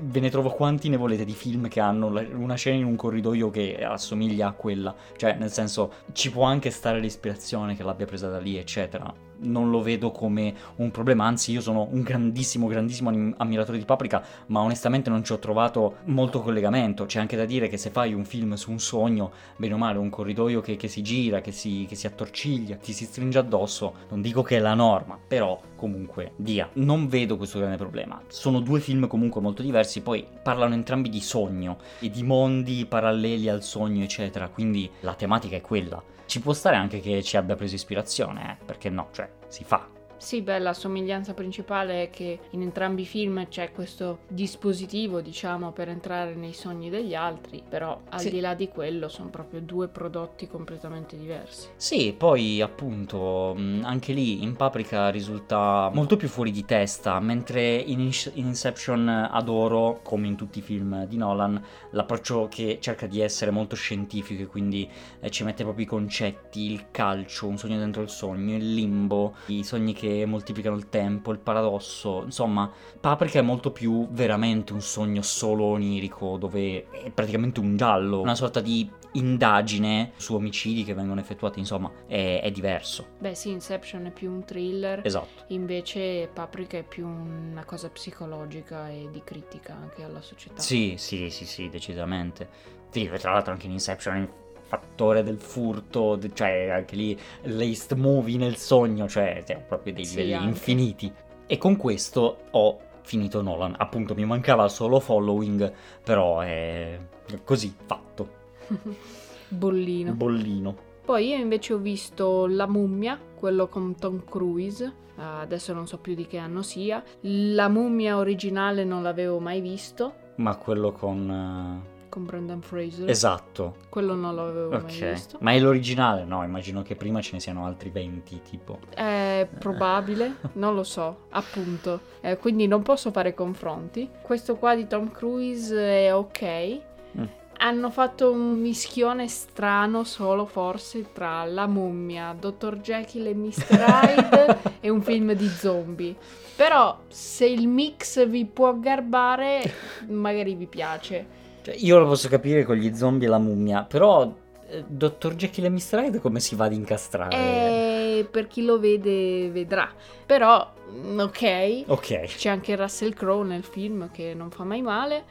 ve 0.00 0.20
ne 0.20 0.30
trovo 0.30 0.48
quanti 0.48 0.88
ne 0.88 0.96
volete 0.96 1.26
di 1.26 1.34
film 1.34 1.68
che 1.68 1.80
hanno 1.80 2.06
una 2.06 2.54
scena 2.54 2.78
in 2.78 2.84
un 2.84 2.96
corridoio 2.96 3.50
che 3.50 3.84
assomiglia 3.84 4.48
a 4.48 4.52
quella, 4.52 4.94
cioè, 5.16 5.34
nel 5.34 5.52
senso, 5.52 5.92
ci 6.12 6.30
può 6.30 6.44
anche 6.44 6.70
stare 6.70 7.00
l'ispirazione 7.00 7.76
che 7.76 7.82
l'abbia 7.82 8.06
presa 8.06 8.30
da 8.30 8.38
lì, 8.38 8.56
eccetera 8.56 9.24
non 9.38 9.70
lo 9.70 9.82
vedo 9.82 10.10
come 10.10 10.54
un 10.76 10.90
problema, 10.90 11.24
anzi 11.24 11.52
io 11.52 11.60
sono 11.60 11.88
un 11.90 12.02
grandissimo, 12.02 12.66
grandissimo 12.66 13.10
ammiratore 13.36 13.78
di 13.78 13.84
Paprika, 13.84 14.24
ma 14.46 14.60
onestamente 14.60 15.10
non 15.10 15.24
ci 15.24 15.32
ho 15.32 15.38
trovato 15.38 15.96
molto 16.04 16.40
collegamento. 16.40 17.06
C'è 17.06 17.18
anche 17.18 17.36
da 17.36 17.44
dire 17.44 17.68
che 17.68 17.76
se 17.76 17.90
fai 17.90 18.14
un 18.14 18.24
film 18.24 18.54
su 18.54 18.70
un 18.70 18.78
sogno, 18.78 19.32
bene 19.56 19.74
o 19.74 19.78
male, 19.78 19.98
un 19.98 20.10
corridoio 20.10 20.60
che, 20.60 20.76
che 20.76 20.88
si 20.88 21.02
gira, 21.02 21.40
che 21.40 21.52
si, 21.52 21.86
che 21.88 21.94
si 21.94 22.06
attorciglia, 22.06 22.76
ti 22.76 22.92
si 22.92 23.04
stringe 23.04 23.38
addosso, 23.38 23.94
non 24.10 24.20
dico 24.20 24.42
che 24.42 24.56
è 24.56 24.60
la 24.60 24.74
norma, 24.74 25.18
però 25.26 25.60
comunque 25.76 26.32
via. 26.36 26.68
Non 26.74 27.08
vedo 27.08 27.36
questo 27.36 27.58
grande 27.58 27.76
problema. 27.76 28.20
Sono 28.28 28.60
due 28.60 28.80
film 28.80 29.06
comunque 29.06 29.40
molto 29.40 29.62
diversi, 29.62 30.00
poi 30.00 30.26
parlano 30.42 30.74
entrambi 30.74 31.08
di 31.08 31.20
sogno 31.20 31.78
e 32.00 32.10
di 32.10 32.22
mondi 32.22 32.86
paralleli 32.86 33.48
al 33.48 33.62
sogno, 33.62 34.02
eccetera, 34.02 34.48
quindi 34.48 34.90
la 35.00 35.14
tematica 35.14 35.56
è 35.56 35.60
quella. 35.60 36.02
Ci 36.34 36.40
può 36.40 36.52
stare 36.52 36.74
anche 36.74 36.98
che 36.98 37.22
ci 37.22 37.36
abbia 37.36 37.54
preso 37.54 37.76
ispirazione, 37.76 38.58
eh? 38.58 38.64
perché 38.64 38.90
no, 38.90 39.10
cioè 39.12 39.30
si 39.46 39.62
fa. 39.62 39.93
Sì, 40.24 40.40
beh, 40.40 40.58
la 40.58 40.72
somiglianza 40.72 41.34
principale 41.34 42.04
è 42.04 42.08
che 42.08 42.38
in 42.52 42.62
entrambi 42.62 43.02
i 43.02 43.04
film 43.04 43.46
c'è 43.48 43.72
questo 43.72 44.20
dispositivo, 44.26 45.20
diciamo, 45.20 45.70
per 45.72 45.90
entrare 45.90 46.34
nei 46.34 46.54
sogni 46.54 46.88
degli 46.88 47.14
altri, 47.14 47.62
però 47.68 48.00
al 48.08 48.20
sì. 48.20 48.30
di 48.30 48.40
là 48.40 48.54
di 48.54 48.68
quello 48.68 49.08
sono 49.08 49.28
proprio 49.28 49.60
due 49.60 49.88
prodotti 49.88 50.48
completamente 50.48 51.18
diversi. 51.18 51.68
Sì, 51.76 52.14
poi 52.16 52.62
appunto 52.62 53.54
anche 53.82 54.14
lì 54.14 54.42
in 54.42 54.56
Paprika 54.56 55.10
risulta 55.10 55.90
molto 55.92 56.16
più 56.16 56.28
fuori 56.28 56.50
di 56.50 56.64
testa, 56.64 57.20
mentre 57.20 57.76
in 57.76 58.10
Inception 58.32 59.06
adoro, 59.30 60.00
come 60.02 60.26
in 60.26 60.36
tutti 60.36 60.60
i 60.60 60.62
film 60.62 61.04
di 61.04 61.18
Nolan, 61.18 61.62
l'approccio 61.90 62.48
che 62.50 62.78
cerca 62.80 63.06
di 63.06 63.20
essere 63.20 63.50
molto 63.50 63.76
scientifico 63.76 64.44
e 64.44 64.46
quindi 64.46 64.88
eh, 65.20 65.30
ci 65.30 65.44
mette 65.44 65.64
proprio 65.64 65.84
i 65.84 65.88
concetti, 65.88 66.72
il 66.72 66.86
calcio, 66.90 67.46
un 67.46 67.58
sogno 67.58 67.76
dentro 67.76 68.00
il 68.00 68.08
sogno, 68.08 68.56
il 68.56 68.72
limbo, 68.72 69.34
i 69.48 69.62
sogni 69.62 69.92
che 69.92 70.12
che 70.14 70.26
moltiplicano 70.26 70.76
il 70.76 70.88
tempo, 70.88 71.32
il 71.32 71.38
paradosso, 71.38 72.22
insomma, 72.24 72.70
Paprika 73.00 73.38
è 73.38 73.42
molto 73.42 73.70
più 73.70 74.08
veramente 74.10 74.72
un 74.72 74.80
sogno 74.80 75.22
solo 75.22 75.64
onirico, 75.64 76.36
dove 76.36 76.88
è 76.90 77.10
praticamente 77.10 77.60
un 77.60 77.76
giallo, 77.76 78.20
una 78.20 78.34
sorta 78.34 78.60
di 78.60 78.88
indagine 79.12 80.12
su 80.16 80.34
omicidi 80.34 80.84
che 80.84 80.94
vengono 80.94 81.20
effettuati, 81.20 81.58
insomma, 81.58 81.90
è, 82.06 82.40
è, 82.42 82.50
diverso. 82.50 83.08
Beh, 83.18 83.34
sì, 83.34 83.50
Inception 83.50 84.06
è 84.06 84.10
più 84.10 84.30
un 84.30 84.44
thriller. 84.44 85.00
Esatto. 85.04 85.44
Invece 85.48 86.28
Paprika 86.32 86.78
è 86.78 86.82
più 86.82 87.06
una 87.06 87.64
cosa 87.64 87.88
psicologica 87.90 88.88
e 88.88 89.08
di 89.10 89.22
critica 89.22 89.74
anche 89.74 90.02
alla 90.02 90.20
società. 90.20 90.60
Sì, 90.60 90.94
sì, 90.96 91.30
sì, 91.30 91.44
sì, 91.44 91.68
decisamente. 91.68 92.48
Sì, 92.90 93.10
tra 93.18 93.32
l'altro 93.32 93.52
anche 93.52 93.66
in 93.66 93.72
Inception 93.72 94.42
fattore 94.64 95.22
del 95.22 95.38
furto, 95.38 96.18
cioè 96.32 96.68
anche 96.70 96.96
lì 96.96 97.18
l'East 97.42 97.94
Movie 97.94 98.38
nel 98.38 98.56
sogno, 98.56 99.08
cioè, 99.08 99.42
cioè 99.46 99.62
proprio 99.66 99.92
dei 99.92 100.04
sì, 100.04 100.16
livelli 100.16 100.34
anche. 100.34 100.48
infiniti. 100.48 101.12
E 101.46 101.58
con 101.58 101.76
questo 101.76 102.38
ho 102.50 102.78
finito 103.02 103.42
Nolan. 103.42 103.74
Appunto 103.78 104.14
mi 104.14 104.24
mancava 104.24 104.68
solo 104.68 104.98
following, 105.00 105.72
però 106.02 106.40
è 106.40 106.98
così 107.44 107.74
fatto. 107.84 108.42
Bollino. 109.48 110.12
Bollino. 110.14 110.76
Poi 111.04 111.28
io 111.28 111.36
invece 111.36 111.74
ho 111.74 111.78
visto 111.78 112.46
La 112.46 112.66
mummia, 112.66 113.20
quello 113.34 113.68
con 113.68 113.94
Tom 113.94 114.24
Cruise, 114.24 114.84
uh, 115.16 115.20
adesso 115.20 115.74
non 115.74 115.86
so 115.86 115.98
più 115.98 116.14
di 116.14 116.26
che 116.26 116.38
anno 116.38 116.62
sia. 116.62 117.04
La 117.20 117.68
mummia 117.68 118.16
originale 118.16 118.84
non 118.84 119.02
l'avevo 119.02 119.38
mai 119.38 119.60
visto. 119.60 120.14
Ma 120.36 120.56
quello 120.56 120.92
con... 120.92 121.84
Uh 121.86 121.93
con 122.14 122.24
Brendan 122.26 122.62
Fraser. 122.62 123.10
Esatto. 123.10 123.74
Quello 123.88 124.14
non 124.14 124.36
l'avevo 124.36 124.76
okay. 124.76 125.00
mai 125.00 125.10
visto. 125.14 125.36
Ma 125.40 125.50
è 125.50 125.58
l'originale? 125.58 126.22
No, 126.22 126.44
immagino 126.44 126.82
che 126.82 126.94
prima 126.94 127.20
ce 127.20 127.30
ne 127.32 127.40
siano 127.40 127.66
altri 127.66 127.90
20, 127.90 128.40
tipo. 128.48 128.78
È 128.94 129.48
probabile, 129.58 130.36
non 130.54 130.76
lo 130.76 130.84
so, 130.84 131.24
appunto. 131.30 132.02
Eh, 132.20 132.36
quindi 132.36 132.68
non 132.68 132.82
posso 132.82 133.10
fare 133.10 133.34
confronti. 133.34 134.08
Questo 134.22 134.54
qua 134.54 134.76
di 134.76 134.86
Tom 134.86 135.10
Cruise 135.10 135.76
è 135.76 136.14
ok. 136.14 136.80
Mm. 137.18 137.24
Hanno 137.56 137.90
fatto 137.90 138.30
un 138.30 138.60
mischione 138.60 139.26
strano 139.26 140.04
solo 140.04 140.46
forse 140.46 141.10
tra 141.12 141.44
La 141.44 141.66
mummia, 141.66 142.32
Dr. 142.38 142.78
Jekyll 142.78 143.26
e 143.26 143.34
Mr. 143.34 143.74
Hyde 143.90 144.58
e 144.78 144.88
un 144.88 145.02
film 145.02 145.32
di 145.32 145.48
zombie. 145.48 146.14
Però 146.54 146.96
se 147.08 147.46
il 147.46 147.66
mix 147.66 148.24
vi 148.28 148.44
può 148.44 148.78
garbare, 148.78 149.62
magari 150.06 150.54
vi 150.54 150.66
piace. 150.66 151.42
Cioè, 151.64 151.74
io 151.78 151.98
lo 151.98 152.06
posso 152.06 152.28
capire 152.28 152.62
con 152.64 152.76
gli 152.76 152.94
zombie 152.94 153.26
e 153.26 153.30
la 153.30 153.38
mummia, 153.38 153.84
però 153.84 154.30
eh, 154.68 154.84
Dottor 154.86 155.34
Jekyll 155.34 155.64
e 155.64 155.70
Mr. 155.70 155.98
Hyde 155.98 156.20
come 156.20 156.38
si 156.38 156.54
va 156.54 156.66
ad 156.66 156.74
incastrare? 156.74 157.34
Eh, 157.34 158.26
per 158.30 158.48
chi 158.48 158.66
lo 158.66 158.78
vede 158.78 159.48
vedrà. 159.48 159.90
Però, 160.26 160.70
mm, 160.90 161.18
ok. 161.20 161.84
Ok. 161.86 162.20
C'è 162.36 162.50
anche 162.50 162.76
Russell 162.76 163.14
Crowe 163.14 163.46
nel 163.46 163.64
film 163.64 164.10
che 164.10 164.34
non 164.34 164.50
fa 164.50 164.64
mai 164.64 164.82
male. 164.82 165.24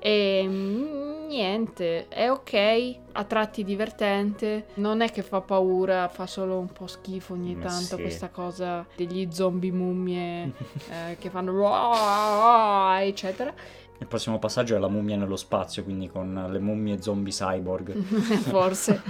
E 0.00 0.44
mm, 0.46 1.26
niente, 1.28 2.08
è 2.08 2.30
ok, 2.30 2.96
a 3.12 3.24
tratti 3.24 3.64
divertente, 3.64 4.66
non 4.74 5.00
è 5.00 5.10
che 5.10 5.22
fa 5.22 5.40
paura, 5.40 6.08
fa 6.08 6.26
solo 6.26 6.58
un 6.58 6.70
po' 6.72 6.86
schifo 6.86 7.32
ogni 7.32 7.54
Ma 7.54 7.68
tanto 7.68 7.96
sì. 7.96 8.02
questa 8.02 8.28
cosa 8.28 8.86
degli 8.96 9.28
zombie 9.30 9.72
mummie 9.72 10.52
eh, 10.90 11.16
che 11.18 11.30
fanno 11.30 11.52
eccetera. 13.00 13.52
Il 13.98 14.06
prossimo 14.06 14.38
passaggio 14.38 14.74
è 14.74 14.78
la 14.78 14.88
mummia 14.88 15.16
nello 15.16 15.36
spazio, 15.36 15.84
quindi 15.84 16.08
con 16.08 16.48
le 16.50 16.58
mummie 16.58 17.00
zombie 17.00 17.32
cyborg. 17.32 17.94
Forse. 18.02 19.00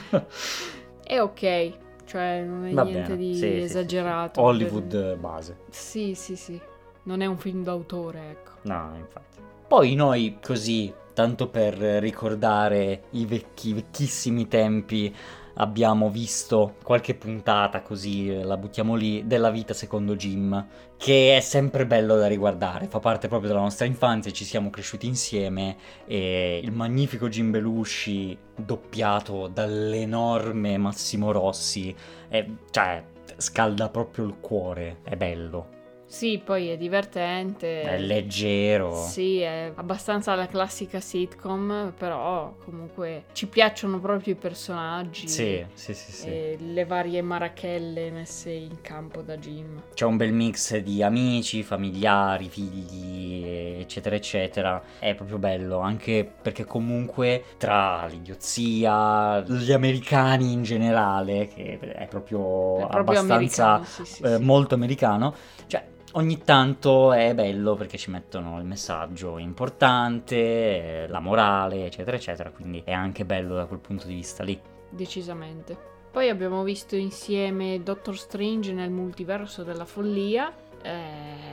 è 1.02 1.18
ok, 1.20 1.72
cioè 2.04 2.42
non 2.42 2.66
è 2.66 2.72
Va 2.72 2.84
niente 2.84 3.14
bene. 3.14 3.16
di 3.16 3.34
sì, 3.34 3.62
esagerato. 3.62 4.40
Sì, 4.40 4.46
Hollywood 4.46 4.90
per... 4.90 5.16
base. 5.16 5.56
Sì, 5.70 6.14
sì, 6.14 6.36
sì. 6.36 6.60
Non 7.04 7.20
è 7.20 7.26
un 7.26 7.36
film 7.36 7.62
d'autore, 7.62 8.30
ecco. 8.30 8.50
No, 8.62 8.92
infatti. 8.96 9.38
Poi 9.66 9.94
noi 9.94 10.38
così, 10.42 10.92
tanto 11.12 11.48
per 11.48 11.74
ricordare 11.74 13.04
i 13.10 13.26
vecchi, 13.26 13.72
vecchissimi 13.72 14.46
tempi, 14.48 15.14
abbiamo 15.54 16.10
visto 16.10 16.76
qualche 16.82 17.14
puntata 17.14 17.82
così, 17.82 18.30
eh, 18.30 18.42
la 18.42 18.56
buttiamo 18.56 18.94
lì, 18.94 19.26
della 19.26 19.50
vita 19.50 19.74
secondo 19.74 20.16
Jim, 20.16 20.66
che 20.96 21.36
è 21.36 21.40
sempre 21.40 21.86
bello 21.86 22.16
da 22.16 22.26
riguardare, 22.26 22.86
fa 22.86 22.98
parte 22.98 23.28
proprio 23.28 23.50
della 23.50 23.62
nostra 23.62 23.86
infanzia, 23.86 24.30
ci 24.30 24.44
siamo 24.44 24.70
cresciuti 24.70 25.06
insieme 25.06 25.76
e 26.06 26.60
il 26.62 26.72
magnifico 26.72 27.28
Jim 27.28 27.50
Belushi 27.50 28.36
doppiato 28.56 29.48
dall'enorme 29.48 30.76
Massimo 30.78 31.32
Rossi, 31.32 31.94
è, 32.28 32.46
cioè 32.70 33.04
scalda 33.36 33.88
proprio 33.88 34.24
il 34.26 34.36
cuore, 34.40 34.98
è 35.02 35.16
bello. 35.16 35.73
Sì, 36.14 36.40
poi 36.42 36.68
è 36.68 36.76
divertente. 36.76 37.82
È 37.82 37.98
leggero. 37.98 38.94
Sì, 38.94 39.40
è 39.40 39.72
abbastanza 39.74 40.36
la 40.36 40.46
classica 40.46 41.00
sitcom, 41.00 41.92
però 41.98 42.54
comunque 42.64 43.24
ci 43.32 43.48
piacciono 43.48 43.98
proprio 43.98 44.34
i 44.34 44.36
personaggi. 44.36 45.26
Sì, 45.26 45.66
sì, 45.74 45.92
sì, 45.92 46.12
sì. 46.12 46.26
E 46.28 46.56
le 46.60 46.84
varie 46.84 47.20
marachelle 47.20 48.12
messe 48.12 48.52
in 48.52 48.80
campo 48.80 49.22
da 49.22 49.36
Jim. 49.36 49.82
C'è 49.92 50.04
un 50.04 50.16
bel 50.16 50.32
mix 50.32 50.76
di 50.76 51.02
amici, 51.02 51.64
familiari, 51.64 52.48
figli, 52.48 53.80
eccetera, 53.80 54.14
eccetera. 54.14 54.80
È 55.00 55.16
proprio 55.16 55.38
bello, 55.38 55.80
anche 55.80 56.30
perché 56.40 56.64
comunque 56.64 57.42
tra 57.56 58.06
l'idiozia, 58.06 59.40
gli 59.40 59.72
americani 59.72 60.52
in 60.52 60.62
generale, 60.62 61.48
che 61.48 61.76
è 61.80 62.06
proprio, 62.06 62.76
È 62.76 62.86
proprio 62.86 63.18
abbastanza 63.18 63.64
americano, 63.74 63.84
sì, 63.84 64.04
sì, 64.04 64.22
eh, 64.22 64.38
molto 64.38 64.76
americano, 64.76 65.34
cioè 65.66 65.90
ogni 66.14 66.42
tanto 66.42 67.12
è 67.12 67.34
bello 67.34 67.74
perché 67.74 67.96
ci 67.98 68.10
mettono 68.10 68.58
il 68.58 68.64
messaggio 68.64 69.38
importante, 69.38 71.06
la 71.08 71.20
morale, 71.20 71.86
eccetera, 71.86 72.16
eccetera, 72.16 72.50
quindi 72.50 72.82
è 72.84 72.92
anche 72.92 73.24
bello 73.24 73.54
da 73.54 73.66
quel 73.66 73.80
punto 73.80 74.06
di 74.06 74.14
vista 74.14 74.42
lì. 74.42 74.60
Decisamente. 74.88 75.76
Poi 76.10 76.28
abbiamo 76.28 76.62
visto 76.62 76.94
insieme 76.96 77.82
Doctor 77.82 78.16
Strange 78.16 78.72
nel 78.72 78.90
multiverso 78.90 79.64
della 79.64 79.84
follia. 79.84 80.52
Eh... 80.82 81.52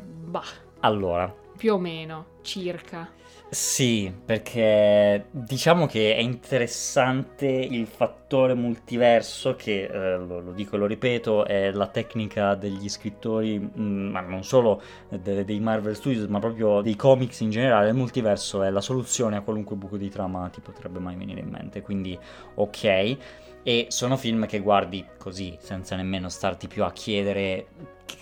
Bah, 0.00 0.44
Allora, 0.80 1.34
più 1.56 1.74
o 1.74 1.78
meno, 1.78 2.26
circa. 2.42 3.10
Sì, 3.48 4.12
perché 4.24 5.26
diciamo 5.30 5.86
che 5.86 6.16
è 6.16 6.18
interessante 6.18 7.46
il 7.46 7.86
fattore 7.86 8.54
multiverso 8.54 9.54
che, 9.54 9.84
eh, 9.84 10.16
lo, 10.18 10.40
lo 10.40 10.50
dico 10.52 10.74
e 10.74 10.78
lo 10.80 10.86
ripeto, 10.86 11.44
è 11.44 11.70
la 11.70 11.86
tecnica 11.86 12.56
degli 12.56 12.88
scrittori, 12.88 13.56
mh, 13.60 13.80
ma 14.10 14.20
non 14.22 14.42
solo 14.42 14.82
de- 15.08 15.44
dei 15.44 15.60
Marvel 15.60 15.94
Studios, 15.94 16.26
ma 16.26 16.40
proprio 16.40 16.80
dei 16.80 16.96
comics 16.96 17.40
in 17.40 17.50
generale. 17.50 17.90
Il 17.90 17.94
multiverso 17.94 18.62
è 18.64 18.70
la 18.70 18.80
soluzione 18.80 19.36
a 19.36 19.42
qualunque 19.42 19.76
buco 19.76 19.96
di 19.96 20.08
trama 20.10 20.48
ti 20.48 20.60
potrebbe 20.60 20.98
mai 20.98 21.14
venire 21.14 21.38
in 21.40 21.48
mente, 21.48 21.80
quindi 21.80 22.18
ok. 22.54 23.16
E 23.62 23.86
sono 23.88 24.16
film 24.16 24.46
che 24.46 24.58
guardi 24.60 25.06
così, 25.16 25.56
senza 25.60 25.94
nemmeno 25.94 26.28
starti 26.28 26.66
più 26.66 26.82
a 26.82 26.90
chiedere 26.92 27.66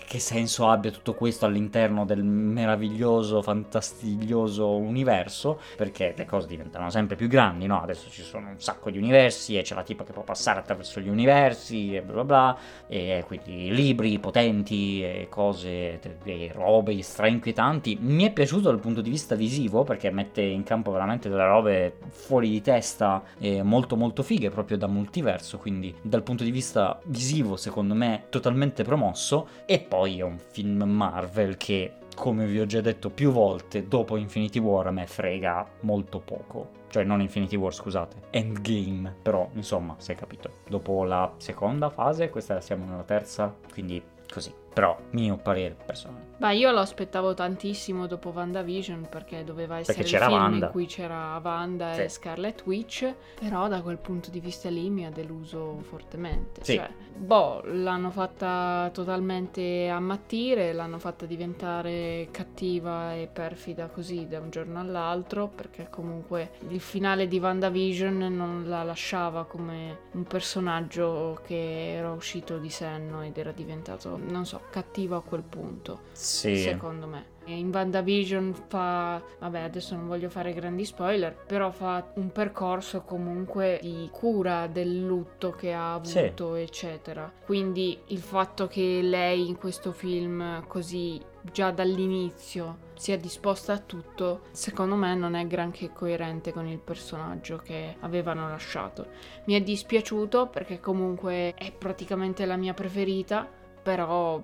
che 0.05 0.19
senso 0.19 0.69
abbia 0.69 0.91
tutto 0.91 1.15
questo 1.15 1.47
all'interno 1.47 2.05
del 2.05 2.23
meraviglioso, 2.23 3.41
fantastiglioso 3.41 4.75
universo, 4.75 5.59
perché 5.75 6.13
le 6.15 6.25
cose 6.25 6.45
diventano 6.47 6.91
sempre 6.91 7.15
più 7.15 7.27
grandi, 7.27 7.65
no? 7.65 7.81
Adesso 7.81 8.11
ci 8.11 8.21
sono 8.21 8.49
un 8.49 8.59
sacco 8.59 8.91
di 8.91 8.99
universi 8.99 9.57
e 9.57 9.63
c'è 9.63 9.73
la 9.73 9.81
tipa 9.81 10.03
che 10.03 10.11
può 10.11 10.21
passare 10.21 10.59
attraverso 10.59 10.99
gli 10.99 11.09
universi 11.09 11.95
e 11.95 12.01
bla 12.03 12.13
bla 12.13 12.23
bla, 12.23 12.57
e 12.87 13.23
quindi 13.25 13.73
libri 13.73 14.19
potenti 14.19 15.01
e 15.03 15.27
cose, 15.29 15.99
e 16.23 16.51
robe 16.53 17.01
strainquietanti. 17.01 17.97
Mi 17.99 18.25
è 18.25 18.31
piaciuto 18.31 18.69
dal 18.69 18.79
punto 18.79 19.01
di 19.01 19.09
vista 19.09 19.33
visivo, 19.33 19.83
perché 19.83 20.11
mette 20.11 20.41
in 20.41 20.61
campo 20.61 20.91
veramente 20.91 21.27
delle 21.27 21.47
robe 21.47 21.97
fuori 22.09 22.49
di 22.49 22.61
testa 22.61 23.23
e 23.39 23.63
molto 23.63 23.95
molto 23.95 24.21
fighe 24.21 24.51
proprio 24.51 24.77
da 24.77 24.85
multiverso, 24.85 25.57
quindi 25.57 25.93
dal 26.03 26.21
punto 26.21 26.43
di 26.43 26.51
vista 26.51 26.99
visivo 27.05 27.55
secondo 27.55 27.95
me 27.95 28.25
totalmente 28.29 28.83
promosso 28.83 29.47
e 29.73 29.79
poi 29.79 30.19
è 30.19 30.21
un 30.21 30.37
film 30.37 30.83
Marvel 30.83 31.57
che 31.57 31.93
come 32.15 32.45
vi 32.45 32.59
ho 32.59 32.65
già 32.67 32.79
detto 32.79 33.09
più 33.09 33.31
volte 33.31 33.87
dopo 33.87 34.17
Infinity 34.17 34.59
War 34.59 34.85
a 34.85 34.91
me 34.91 35.07
frega 35.07 35.65
molto 35.79 36.19
poco. 36.19 36.69
Cioè 36.89 37.03
non 37.03 37.21
Infinity 37.21 37.55
War 37.55 37.73
scusate 37.73 38.27
Endgame. 38.29 39.15
Però 39.23 39.49
insomma 39.53 39.95
si 39.97 40.11
è 40.11 40.15
capito. 40.15 40.57
Dopo 40.69 41.03
la 41.05 41.33
seconda 41.37 41.89
fase 41.89 42.29
questa 42.29 42.61
siamo 42.61 42.85
nella 42.85 43.01
terza 43.01 43.51
quindi 43.71 43.99
così. 44.31 44.53
Però 44.71 44.95
mio 45.13 45.37
parere 45.37 45.75
personale 45.83 46.32
Ma 46.37 46.51
io 46.51 46.71
lo 46.71 46.79
aspettavo 46.79 47.33
tantissimo 47.33 48.05
dopo 48.07 48.31
WandaVision 48.35 49.07
perché 49.09 49.43
doveva 49.43 49.77
essere 49.77 49.97
Perché 49.97 50.09
il 50.15 50.19
c'era 50.19 50.27
film 50.29 50.41
Wanda. 50.41 50.65
in 50.65 50.71
cui 50.71 50.85
c'era 50.87 51.39
Wanda 51.41 51.95
e 51.95 52.09
Sì. 52.09 52.15
Scarlet 52.15 52.63
Witch, 52.65 53.13
però 53.39 53.67
da 53.69 53.81
quel 53.81 53.97
punto 53.97 54.29
di 54.29 54.39
vista 54.39 54.69
lì 54.69 54.89
mi 54.89 55.05
ha 55.05 55.09
deluso 55.11 55.77
fortemente. 55.83 56.63
Sì. 56.63 56.75
Cioè, 56.75 56.89
boh, 57.15 57.61
l'hanno 57.65 58.09
fatta 58.09 58.89
totalmente 58.91 59.87
ammattire, 59.87 60.73
l'hanno 60.73 60.97
fatta 60.99 61.25
diventare 61.25 62.27
cattiva 62.31 63.13
e 63.13 63.27
perfida 63.31 63.87
così 63.87 64.27
da 64.27 64.39
un 64.39 64.49
giorno 64.49 64.79
all'altro, 64.79 65.47
perché 65.47 65.87
comunque 65.89 66.51
il 66.69 66.81
finale 66.81 67.27
di 67.27 67.39
WandaVision 67.39 68.17
non 68.35 68.63
la 68.67 68.83
lasciava 68.83 69.45
come 69.45 69.99
un 70.11 70.23
personaggio 70.23 71.39
che 71.45 71.93
era 71.93 72.11
uscito 72.11 72.57
di 72.57 72.69
senno 72.69 73.21
ed 73.21 73.37
era 73.37 73.51
diventato, 73.51 74.17
non 74.17 74.45
so, 74.45 74.61
cattivo 74.71 75.15
a 75.15 75.21
quel 75.21 75.43
punto 75.43 75.99
sì 76.11 76.32
secondo 76.57 77.07
me. 77.07 77.31
In 77.45 77.71
WandaVision 77.73 78.53
fa, 78.69 79.21
vabbè 79.39 79.59
adesso 79.59 79.95
non 79.95 80.07
voglio 80.07 80.29
fare 80.29 80.53
grandi 80.53 80.85
spoiler, 80.85 81.35
però 81.35 81.71
fa 81.71 82.11
un 82.15 82.31
percorso 82.31 83.01
comunque 83.01 83.79
di 83.81 84.07
cura 84.13 84.67
del 84.67 85.05
lutto 85.05 85.51
che 85.51 85.73
ha 85.73 85.99
Sì. 86.03 86.19
avuto, 86.19 86.55
eccetera. 86.55 87.29
Quindi 87.45 87.99
il 88.07 88.19
fatto 88.19 88.67
che 88.67 89.01
lei 89.01 89.45
in 89.49 89.57
questo 89.57 89.91
film 89.91 90.65
così 90.67 91.21
già 91.51 91.71
dall'inizio 91.71 92.77
sia 92.95 93.17
disposta 93.17 93.73
a 93.73 93.77
tutto, 93.77 94.43
secondo 94.51 94.95
me 94.95 95.13
non 95.13 95.35
è 95.35 95.45
granché 95.45 95.91
coerente 95.91 96.53
con 96.53 96.65
il 96.67 96.79
personaggio 96.79 97.57
che 97.57 97.97
avevano 97.99 98.47
lasciato. 98.47 99.07
Mi 99.47 99.55
è 99.55 99.61
dispiaciuto 99.61 100.47
perché 100.47 100.79
comunque 100.79 101.53
è 101.55 101.73
praticamente 101.73 102.45
la 102.45 102.55
mia 102.55 102.73
preferita, 102.73 103.45
però 103.83 104.41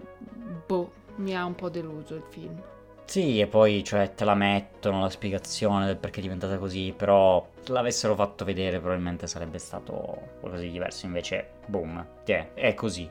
boh, 0.68 0.92
mi 1.20 1.36
ha 1.36 1.46
un 1.46 1.56
po' 1.56 1.70
deluso 1.70 2.16
il 2.16 2.24
film. 2.30 2.62
Sì, 3.06 3.40
e 3.40 3.48
poi 3.48 3.84
cioè, 3.84 4.14
te 4.14 4.24
la 4.24 4.36
mettono 4.36 5.02
la 5.02 5.10
spiegazione 5.10 5.88
del 5.88 5.98
perché 5.98 6.20
è 6.20 6.22
diventata 6.22 6.58
così, 6.60 6.94
però 6.96 7.48
se 7.60 7.72
l'avessero 7.72 8.14
fatto 8.14 8.46
vedere 8.46 8.80
probabilmente 8.80 9.26
sarebbe 9.26 9.58
stato 9.58 9.94
qualcosa 10.40 10.62
di 10.62 10.70
diverso, 10.70 11.08
invece 11.08 11.54
boom, 11.66 12.06
tiè, 12.24 12.54
è 12.54 12.76
così. 12.76 13.10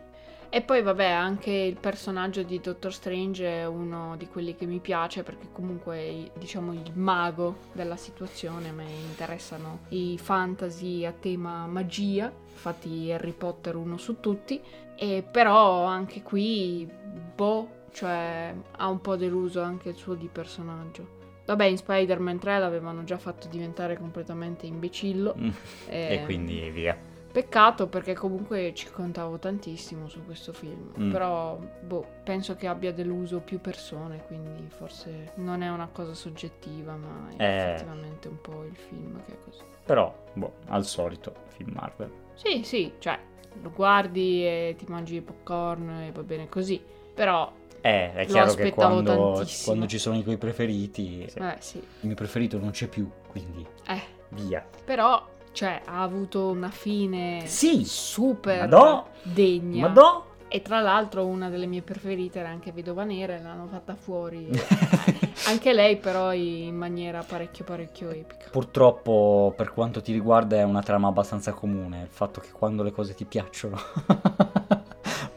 E 0.50 0.62
poi 0.62 0.82
vabbè, 0.82 1.04
anche 1.04 1.50
il 1.50 1.76
personaggio 1.76 2.42
di 2.42 2.58
Doctor 2.58 2.92
Strange 2.92 3.44
è 3.44 3.66
uno 3.66 4.16
di 4.16 4.28
quelli 4.28 4.54
che 4.54 4.64
mi 4.64 4.78
piace 4.78 5.22
perché 5.22 5.48
comunque 5.52 5.96
è 5.98 6.30
diciamo 6.38 6.72
il 6.72 6.92
mago 6.94 7.56
della 7.72 7.96
situazione, 7.96 8.68
a 8.70 8.72
me 8.72 8.86
interessano 8.88 9.80
i 9.88 10.16
fantasy 10.16 11.04
a 11.04 11.12
tema 11.12 11.66
magia, 11.66 12.32
infatti 12.50 13.10
Harry 13.12 13.32
Potter 13.32 13.74
uno 13.74 13.98
su 13.98 14.20
tutti, 14.20 14.58
e 14.96 15.22
però 15.28 15.84
anche 15.84 16.22
qui 16.22 16.88
boh, 17.34 17.68
cioè 17.92 18.54
ha 18.76 18.88
un 18.88 19.00
po' 19.00 19.16
deluso 19.16 19.60
anche 19.62 19.90
il 19.90 19.94
suo 19.96 20.14
di 20.14 20.28
personaggio. 20.30 21.16
Vabbè, 21.46 21.64
in 21.64 21.76
Spider-Man 21.78 22.38
3 22.38 22.58
l'avevano 22.58 23.04
già 23.04 23.16
fatto 23.18 23.48
diventare 23.48 23.96
completamente 23.96 24.66
imbecillo. 24.66 25.34
Mm. 25.38 25.48
e- 25.88 26.14
E 26.14 26.24
quindi 26.24 26.68
via. 26.70 26.96
Peccato 27.30 27.88
perché 27.88 28.14
comunque 28.14 28.72
ci 28.74 28.90
contavo 28.90 29.38
tantissimo 29.38 30.08
su 30.08 30.24
questo 30.24 30.52
film. 30.52 30.90
Mm. 30.98 31.10
Però, 31.10 31.58
boh, 31.82 32.06
penso 32.24 32.56
che 32.56 32.66
abbia 32.66 32.92
deluso 32.92 33.40
più 33.40 33.60
persone, 33.60 34.24
quindi 34.26 34.66
forse 34.68 35.32
non 35.36 35.62
è 35.62 35.68
una 35.70 35.88
cosa 35.92 36.14
soggettiva, 36.14 36.96
ma 36.96 37.28
è 37.36 37.42
Eh. 37.42 37.72
effettivamente 37.72 38.28
un 38.28 38.40
po' 38.40 38.64
il 38.64 38.76
film 38.76 39.22
che 39.24 39.32
è 39.32 39.36
così. 39.44 39.62
Però, 39.84 40.12
boh, 40.34 40.52
al 40.68 40.84
solito, 40.84 41.32
film 41.48 41.72
Marvel. 41.74 42.10
Sì, 42.34 42.62
sì, 42.64 42.92
cioè, 42.98 43.18
lo 43.62 43.70
guardi 43.70 44.44
e 44.44 44.74
ti 44.76 44.84
mangi 44.88 45.16
i 45.16 45.20
popcorn 45.22 45.88
e 45.90 46.12
va 46.12 46.22
bene 46.22 46.48
così. 46.48 46.82
Però, 47.14 47.50
Eh, 47.80 48.12
è 48.12 48.26
chiaro 48.26 48.54
che 48.54 48.72
quando, 48.72 49.44
quando 49.64 49.86
ci 49.86 49.98
sono 49.98 50.16
i 50.16 50.22
tuoi 50.22 50.36
preferiti, 50.36 51.22
eh 51.22 51.56
sì, 51.60 51.78
il 51.78 52.06
mio 52.06 52.14
preferito 52.14 52.58
non 52.58 52.70
c'è 52.70 52.88
più, 52.88 53.08
quindi 53.28 53.66
eh. 53.86 54.02
via. 54.30 54.66
Però, 54.84 55.26
cioè, 55.52 55.82
ha 55.84 56.02
avuto 56.02 56.48
una 56.48 56.70
fine 56.70 57.42
Sì, 57.46 57.84
super 57.84 58.60
Madò. 58.60 59.06
degna. 59.22 59.88
ma 59.88 59.92
no! 59.92 60.26
E 60.50 60.62
tra 60.62 60.80
l'altro 60.80 61.26
una 61.26 61.50
delle 61.50 61.66
mie 61.66 61.82
preferite 61.82 62.38
era 62.38 62.48
anche 62.48 62.72
Vedova 62.72 63.04
Nera 63.04 63.36
e 63.36 63.42
l'hanno 63.42 63.66
fatta 63.66 63.94
fuori. 63.94 64.48
anche 65.46 65.74
lei 65.74 65.98
però 65.98 66.32
in 66.32 66.74
maniera 66.74 67.22
parecchio 67.22 67.66
parecchio 67.66 68.08
epica. 68.10 68.48
Purtroppo, 68.50 69.52
per 69.54 69.74
quanto 69.74 70.00
ti 70.00 70.10
riguarda, 70.10 70.56
è 70.56 70.62
una 70.62 70.82
trama 70.82 71.08
abbastanza 71.08 71.52
comune. 71.52 72.00
Il 72.00 72.08
fatto 72.08 72.40
che 72.40 72.48
quando 72.50 72.82
le 72.82 72.92
cose 72.92 73.14
ti 73.14 73.26
piacciono, 73.26 73.76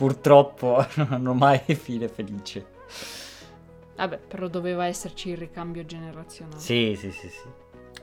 purtroppo 0.01 0.83
non 0.97 1.09
hanno 1.11 1.33
mai 1.35 1.59
fine 1.75 2.07
felice. 2.07 2.65
Vabbè, 3.95 4.17
però 4.17 4.47
doveva 4.47 4.87
esserci 4.87 5.29
il 5.29 5.37
ricambio 5.37 5.85
generazionale. 5.85 6.59
Sì, 6.59 6.95
sì, 6.97 7.11
sì, 7.11 7.29
sì. 7.29 7.47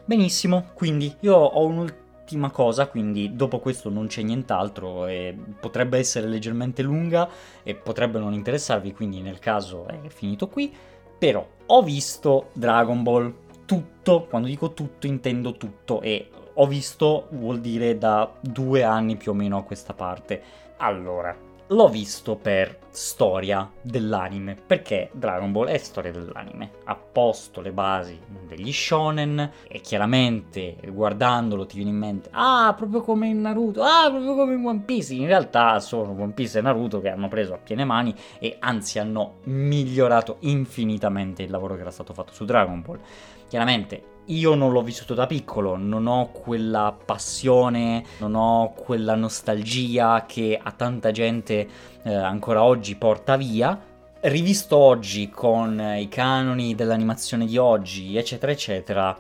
Benissimo, 0.05 0.71
quindi 0.75 1.13
io 1.21 1.35
ho 1.35 1.67
un'ultima 1.67 2.53
cosa, 2.53 2.87
quindi 2.87 3.35
dopo 3.35 3.59
questo 3.59 3.91
non 3.91 4.07
c'è 4.07 4.23
nient'altro 4.23 5.09
e 5.09 5.37
potrebbe 5.59 5.99
essere 5.99 6.29
leggermente 6.29 6.83
lunga 6.83 7.29
e 7.65 7.75
potrebbe 7.75 8.21
non 8.21 8.33
interessarvi, 8.33 8.93
quindi 8.93 9.21
nel 9.21 9.41
caso 9.41 9.89
è 9.89 9.99
finito 10.07 10.47
qui. 10.47 10.73
Però 11.19 11.45
ho 11.67 11.83
visto 11.83 12.51
Dragon 12.53 13.03
Ball 13.03 13.35
tutto, 13.67 14.27
quando 14.31 14.47
dico 14.47 14.73
tutto 14.73 15.09
intendo 15.09 15.57
tutto 15.57 16.01
e 16.01 16.31
ho 16.55 16.67
visto 16.69 17.27
vuol 17.33 17.59
dire 17.59 17.99
da 17.99 18.33
due 18.41 18.85
anni 18.85 19.17
più 19.17 19.33
o 19.33 19.35
meno 19.35 19.57
a 19.57 19.65
questa 19.65 19.95
parte. 19.95 20.67
Allora, 20.77 21.48
l'ho 21.69 21.89
visto 21.89 22.37
per 22.37 22.79
storia 22.91 23.71
dell'anime, 23.81 24.55
perché 24.55 25.11
Dragon 25.13 25.53
Ball 25.53 25.69
è 25.69 25.79
storia 25.79 26.11
dell'anime. 26.11 26.71
Ha 26.85 26.97
posto 26.97 27.61
le 27.61 27.71
basi 27.71 28.19
degli 28.47 28.73
shonen 28.73 29.51
e 29.69 29.81
chiaramente 29.81 30.77
guardandolo 30.89 31.67
ti 31.67 31.77
viene 31.77 31.91
in 31.91 31.97
mente, 31.97 32.29
ah, 32.33 32.75
proprio 32.77 33.03
come 33.03 33.29
in 33.29 33.41
Naruto, 33.41 33.83
ah, 33.83 34.09
proprio 34.11 34.35
come 34.35 34.55
in 34.55 34.65
One 34.65 34.81
Piece. 34.81 35.15
In 35.15 35.27
realtà 35.27 35.79
sono 35.81 36.11
One 36.11 36.33
Piece 36.33 36.59
e 36.59 36.63
Naruto 36.63 37.01
che 37.01 37.11
hanno 37.11 37.29
preso 37.29 37.55
a 37.55 37.59
piene 37.59 37.85
mani 37.85 38.15
e 38.39 38.57
anzi 38.59 38.99
hanno 38.99 39.37
migliorato 39.45 40.37
infinitamente 40.41 41.43
il 41.43 41.51
lavoro 41.51 41.75
che 41.75 41.83
era 41.83 41.91
stato 41.91 42.13
fatto 42.13 42.33
su 42.33 42.45
Dragon 42.45 42.83
Ball. 42.83 43.01
Chiaramente 43.47 44.17
io 44.29 44.55
non 44.55 44.73
l'ho 44.73 44.83
vissuto 44.83 45.15
da 45.15 45.27
piccolo, 45.27 45.77
non 45.77 46.07
ho 46.07 46.31
quella 46.31 46.97
passione, 47.05 48.05
non 48.19 48.35
ho 48.35 48.73
quella 48.75 49.15
nostalgia 49.15 50.25
che 50.27 50.59
a 50.61 50.73
tanta 50.73 51.11
gente 51.11 51.69
eh, 52.03 52.15
ancora 52.15 52.63
oggi 52.63 52.97
porta 52.97 53.37
via. 53.37 53.79
Rivisto 54.21 54.77
oggi 54.77 55.31
con 55.31 55.81
i 55.97 56.09
canoni 56.09 56.75
dell'animazione 56.75 57.47
di 57.47 57.57
oggi, 57.57 58.17
eccetera, 58.17 58.51
eccetera, 58.51 59.17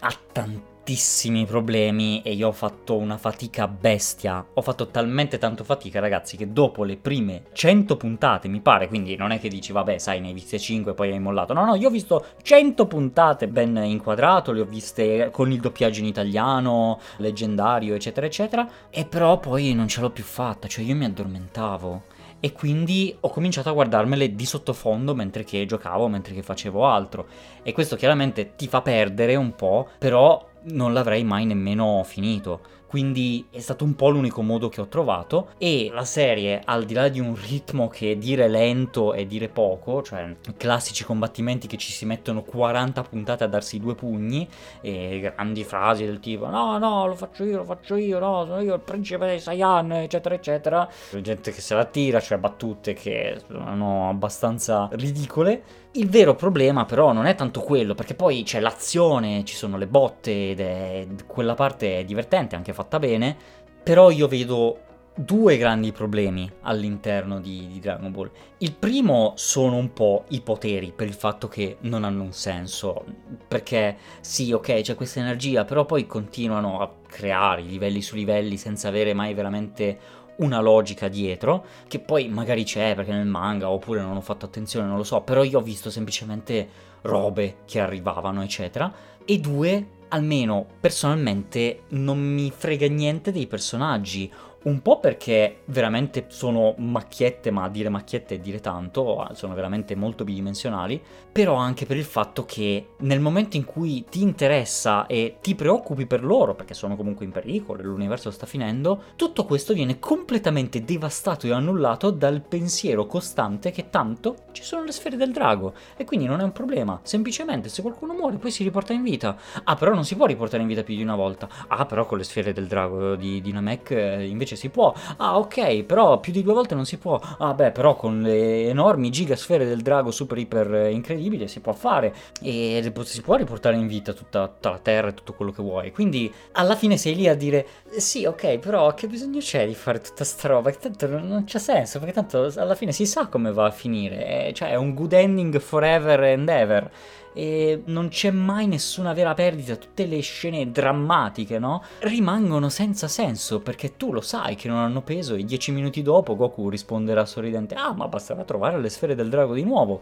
ha 0.00 0.14
tantissimo 0.32 0.69
tantissimi 0.90 1.46
problemi 1.46 2.20
e 2.22 2.32
io 2.32 2.48
ho 2.48 2.52
fatto 2.52 2.96
una 2.96 3.16
fatica 3.16 3.68
bestia. 3.68 4.44
Ho 4.54 4.60
fatto 4.60 4.88
talmente 4.88 5.38
tanto 5.38 5.62
fatica, 5.62 6.00
ragazzi, 6.00 6.36
che 6.36 6.52
dopo 6.52 6.82
le 6.82 6.96
prime 6.96 7.44
100 7.52 7.96
puntate, 7.96 8.48
mi 8.48 8.60
pare, 8.60 8.88
quindi 8.88 9.14
non 9.14 9.30
è 9.30 9.38
che 9.38 9.48
dici, 9.48 9.70
vabbè, 9.70 9.98
sai, 9.98 10.20
ne 10.20 10.28
hai 10.28 10.32
viste 10.32 10.58
5 10.58 10.90
e 10.90 10.94
poi 10.94 11.12
hai 11.12 11.20
mollato. 11.20 11.52
No, 11.52 11.64
no, 11.64 11.76
io 11.76 11.86
ho 11.86 11.92
visto 11.92 12.24
100 12.42 12.86
puntate 12.88 13.46
ben 13.46 13.76
inquadrato, 13.76 14.50
le 14.50 14.62
ho 14.62 14.64
viste 14.64 15.28
con 15.30 15.52
il 15.52 15.60
doppiaggio 15.60 16.00
in 16.00 16.06
italiano, 16.06 16.98
leggendario, 17.18 17.94
eccetera, 17.94 18.26
eccetera. 18.26 18.68
E 18.90 19.04
però 19.04 19.38
poi 19.38 19.72
non 19.74 19.86
ce 19.86 20.00
l'ho 20.00 20.10
più 20.10 20.24
fatta, 20.24 20.66
cioè 20.66 20.84
io 20.84 20.96
mi 20.96 21.04
addormentavo 21.04 22.18
e 22.40 22.52
quindi 22.52 23.14
ho 23.20 23.28
cominciato 23.28 23.68
a 23.68 23.72
guardarmele 23.72 24.34
di 24.34 24.46
sottofondo 24.46 25.14
mentre 25.14 25.44
che 25.44 25.66
giocavo, 25.66 26.08
mentre 26.08 26.34
che 26.34 26.42
facevo 26.42 26.86
altro. 26.86 27.26
E 27.62 27.72
questo 27.72 27.96
chiaramente 27.96 28.56
ti 28.56 28.66
fa 28.66 28.80
perdere 28.80 29.36
un 29.36 29.54
po', 29.54 29.86
però 29.98 30.48
non 30.64 30.92
l'avrei 30.92 31.24
mai 31.24 31.46
nemmeno 31.46 32.02
finito. 32.04 32.78
Quindi 32.90 33.46
è 33.52 33.60
stato 33.60 33.84
un 33.84 33.94
po' 33.94 34.08
l'unico 34.08 34.42
modo 34.42 34.68
che 34.68 34.80
ho 34.80 34.88
trovato 34.88 35.50
e 35.58 35.92
la 35.94 36.04
serie, 36.04 36.60
al 36.64 36.84
di 36.84 36.92
là 36.92 37.08
di 37.08 37.20
un 37.20 37.36
ritmo 37.36 37.86
che 37.86 38.18
dire 38.18 38.48
lento 38.48 39.14
e 39.14 39.28
dire 39.28 39.48
poco, 39.48 40.02
cioè 40.02 40.34
classici 40.56 41.04
combattimenti 41.04 41.68
che 41.68 41.76
ci 41.76 41.92
si 41.92 42.04
mettono 42.04 42.42
40 42.42 43.02
puntate 43.02 43.44
a 43.44 43.46
darsi 43.46 43.78
due 43.78 43.94
pugni 43.94 44.48
e 44.80 45.20
grandi 45.20 45.62
frasi 45.62 46.04
del 46.04 46.18
tipo 46.18 46.48
no, 46.48 46.78
no, 46.78 47.06
lo 47.06 47.14
faccio 47.14 47.44
io, 47.44 47.58
lo 47.58 47.64
faccio 47.64 47.94
io, 47.94 48.18
no, 48.18 48.44
sono 48.44 48.60
io 48.60 48.74
il 48.74 48.80
principe 48.80 49.24
dei 49.24 49.38
Saiyan, 49.38 49.92
eccetera, 49.92 50.34
eccetera. 50.34 50.88
Gente 51.20 51.52
che 51.52 51.60
se 51.60 51.76
la 51.76 51.84
tira, 51.84 52.18
cioè 52.18 52.38
battute 52.38 52.94
che 52.94 53.40
sono 53.46 54.08
abbastanza 54.08 54.88
ridicole 54.90 55.62
il 55.92 56.08
vero 56.08 56.34
problema 56.34 56.84
però 56.84 57.12
non 57.12 57.26
è 57.26 57.34
tanto 57.34 57.60
quello, 57.60 57.94
perché 57.94 58.14
poi 58.14 58.42
c'è 58.42 58.60
l'azione, 58.60 59.44
ci 59.44 59.54
sono 59.54 59.76
le 59.76 59.86
botte 59.86 60.50
ed 60.50 60.60
è 60.60 61.06
quella 61.26 61.54
parte 61.54 61.98
è 61.98 62.04
divertente, 62.04 62.56
anche 62.56 62.72
fatta 62.72 62.98
bene, 62.98 63.36
però 63.82 64.10
io 64.10 64.28
vedo 64.28 64.88
due 65.14 65.58
grandi 65.58 65.92
problemi 65.92 66.50
all'interno 66.62 67.40
di, 67.40 67.66
di, 67.70 67.80
Dragon 67.80 68.10
Ball. 68.10 68.30
Il 68.58 68.72
primo 68.72 69.32
sono 69.36 69.76
un 69.76 69.92
po' 69.92 70.24
i 70.28 70.40
poteri, 70.40 70.92
per 70.94 71.08
il 71.08 71.14
fatto 71.14 71.48
che 71.48 71.76
non 71.80 72.04
hanno 72.04 72.22
un 72.22 72.32
senso, 72.32 73.04
perché 73.46 73.96
sì, 74.20 74.52
ok, 74.52 74.80
c'è 74.80 74.94
questa 74.94 75.20
energia, 75.20 75.64
però 75.64 75.84
poi 75.84 76.06
continuano 76.06 76.80
a 76.80 76.90
creare 77.06 77.62
livelli 77.62 78.00
su 78.00 78.14
livelli 78.14 78.56
senza 78.56 78.88
avere 78.88 79.12
mai 79.12 79.34
veramente 79.34 79.98
una 80.40 80.60
logica 80.60 81.08
dietro, 81.08 81.64
che 81.88 81.98
poi 81.98 82.28
magari 82.28 82.64
c'è 82.64 82.94
perché 82.94 83.12
nel 83.12 83.26
manga 83.26 83.70
oppure 83.70 84.00
non 84.00 84.16
ho 84.16 84.20
fatto 84.20 84.46
attenzione, 84.46 84.86
non 84.86 84.96
lo 84.96 85.04
so, 85.04 85.20
però 85.22 85.42
io 85.42 85.58
ho 85.58 85.62
visto 85.62 85.90
semplicemente 85.90 86.68
robe 87.02 87.58
che 87.64 87.80
arrivavano, 87.80 88.42
eccetera. 88.42 88.92
E 89.24 89.38
due, 89.38 89.86
almeno 90.08 90.66
personalmente 90.80 91.82
non 91.90 92.18
mi 92.18 92.50
frega 92.50 92.88
niente 92.88 93.32
dei 93.32 93.46
personaggi 93.46 94.30
un 94.62 94.82
po' 94.82 95.00
perché 95.00 95.62
veramente 95.66 96.26
sono 96.28 96.74
macchiette, 96.76 97.50
ma 97.50 97.68
dire 97.68 97.88
macchiette 97.88 98.34
è 98.34 98.38
dire 98.38 98.60
tanto, 98.60 99.26
sono 99.32 99.54
veramente 99.54 99.94
molto 99.94 100.24
bidimensionali, 100.24 101.00
però 101.32 101.54
anche 101.54 101.86
per 101.86 101.96
il 101.96 102.04
fatto 102.04 102.44
che 102.44 102.90
nel 102.98 103.20
momento 103.20 103.56
in 103.56 103.64
cui 103.64 104.04
ti 104.08 104.22
interessa 104.22 105.06
e 105.06 105.36
ti 105.40 105.54
preoccupi 105.54 106.06
per 106.06 106.24
loro, 106.24 106.54
perché 106.54 106.74
sono 106.74 106.96
comunque 106.96 107.24
in 107.24 107.32
pericolo 107.32 107.80
e 107.80 107.84
l'universo 107.84 108.30
sta 108.30 108.46
finendo, 108.46 109.04
tutto 109.16 109.44
questo 109.44 109.72
viene 109.72 109.98
completamente 109.98 110.84
devastato 110.84 111.46
e 111.46 111.52
annullato 111.52 112.10
dal 112.10 112.42
pensiero 112.42 113.06
costante 113.06 113.70
che 113.70 113.88
tanto 113.88 114.36
ci 114.52 114.62
sono 114.62 114.84
le 114.84 114.92
sfere 114.92 115.16
del 115.16 115.32
drago 115.32 115.72
e 115.96 116.04
quindi 116.04 116.26
non 116.26 116.40
è 116.40 116.42
un 116.42 116.52
problema, 116.52 117.00
semplicemente 117.02 117.68
se 117.68 117.82
qualcuno 117.82 118.12
muore 118.12 118.36
poi 118.36 118.50
si 118.50 118.62
riporta 118.62 118.92
in 118.92 119.02
vita. 119.02 119.36
Ah, 119.64 119.76
però 119.76 119.94
non 119.94 120.04
si 120.04 120.16
può 120.16 120.26
riportare 120.26 120.62
in 120.62 120.68
vita 120.68 120.82
più 120.82 120.94
di 120.94 121.02
una 121.02 121.16
volta. 121.16 121.48
Ah, 121.68 121.86
però 121.86 122.06
con 122.06 122.18
le 122.18 122.24
sfere 122.24 122.52
del 122.52 122.66
drago 122.66 123.14
di, 123.14 123.40
di 123.40 123.52
Namek 123.52 123.90
eh, 123.90 124.26
invece 124.26 124.49
invece 124.50 124.56
si 124.56 124.68
può. 124.68 124.92
Ah, 125.16 125.38
ok, 125.38 125.82
però 125.84 126.18
più 126.18 126.32
di 126.32 126.42
due 126.42 126.54
volte 126.54 126.74
non 126.74 126.84
si 126.84 126.98
può. 126.98 127.20
Ah, 127.38 127.54
beh, 127.54 127.70
però 127.70 127.94
con 127.94 128.20
le 128.22 128.68
enormi 128.68 129.10
gigasfere 129.10 129.66
del 129.66 129.82
drago 129.82 130.10
super 130.10 130.38
iper 130.38 130.90
incredibile 130.90 131.46
si 131.46 131.60
può 131.60 131.72
fare. 131.72 132.14
E 132.42 132.92
si 133.04 133.22
può 133.22 133.34
riportare 133.36 133.76
in 133.76 133.86
vita 133.86 134.12
tutta, 134.12 134.48
tutta 134.48 134.70
la 134.70 134.78
terra 134.78 135.08
e 135.08 135.14
tutto 135.14 135.34
quello 135.34 135.52
che 135.52 135.62
vuoi. 135.62 135.92
Quindi 135.92 136.32
alla 136.52 136.74
fine 136.74 136.96
sei 136.96 137.14
lì 137.14 137.28
a 137.28 137.34
dire: 137.34 137.66
Sì, 137.96 138.24
ok, 138.24 138.58
però 138.58 138.92
che 138.94 139.06
bisogno 139.06 139.38
c'è 139.40 139.66
di 139.66 139.74
fare 139.74 140.00
tutta 140.00 140.24
sta 140.24 140.48
roba? 140.48 140.70
Che 140.70 140.78
tanto 140.78 141.06
non 141.06 141.44
c'è 141.44 141.58
senso, 141.58 141.98
perché 141.98 142.14
tanto 142.14 142.50
alla 142.56 142.74
fine 142.74 142.92
si 142.92 143.06
sa 143.06 143.26
come 143.26 143.52
va 143.52 143.66
a 143.66 143.70
finire. 143.70 144.52
Cioè, 144.54 144.70
è 144.70 144.76
un 144.76 144.94
good 144.94 145.12
ending 145.12 145.58
forever 145.58 146.20
and 146.20 146.48
ever 146.48 146.90
e 147.32 147.82
non 147.86 148.08
c'è 148.08 148.30
mai 148.30 148.66
nessuna 148.66 149.12
vera 149.12 149.34
perdita, 149.34 149.76
tutte 149.76 150.06
le 150.06 150.20
scene 150.20 150.70
drammatiche, 150.70 151.58
no? 151.58 151.82
Rimangono 152.00 152.68
senza 152.68 153.08
senso 153.08 153.60
perché 153.60 153.96
tu 153.96 154.12
lo 154.12 154.20
sai 154.20 154.56
che 154.56 154.68
non 154.68 154.78
hanno 154.78 155.02
peso 155.02 155.34
e 155.34 155.44
dieci 155.44 155.72
minuti 155.72 156.02
dopo 156.02 156.36
Goku 156.36 156.68
risponderà 156.68 157.24
sorridente: 157.24 157.74
Ah, 157.74 157.92
ma 157.92 158.08
basterà 158.08 158.44
trovare 158.44 158.78
le 158.80 158.88
sfere 158.88 159.14
del 159.14 159.28
drago 159.28 159.54
di 159.54 159.64
nuovo. 159.64 160.00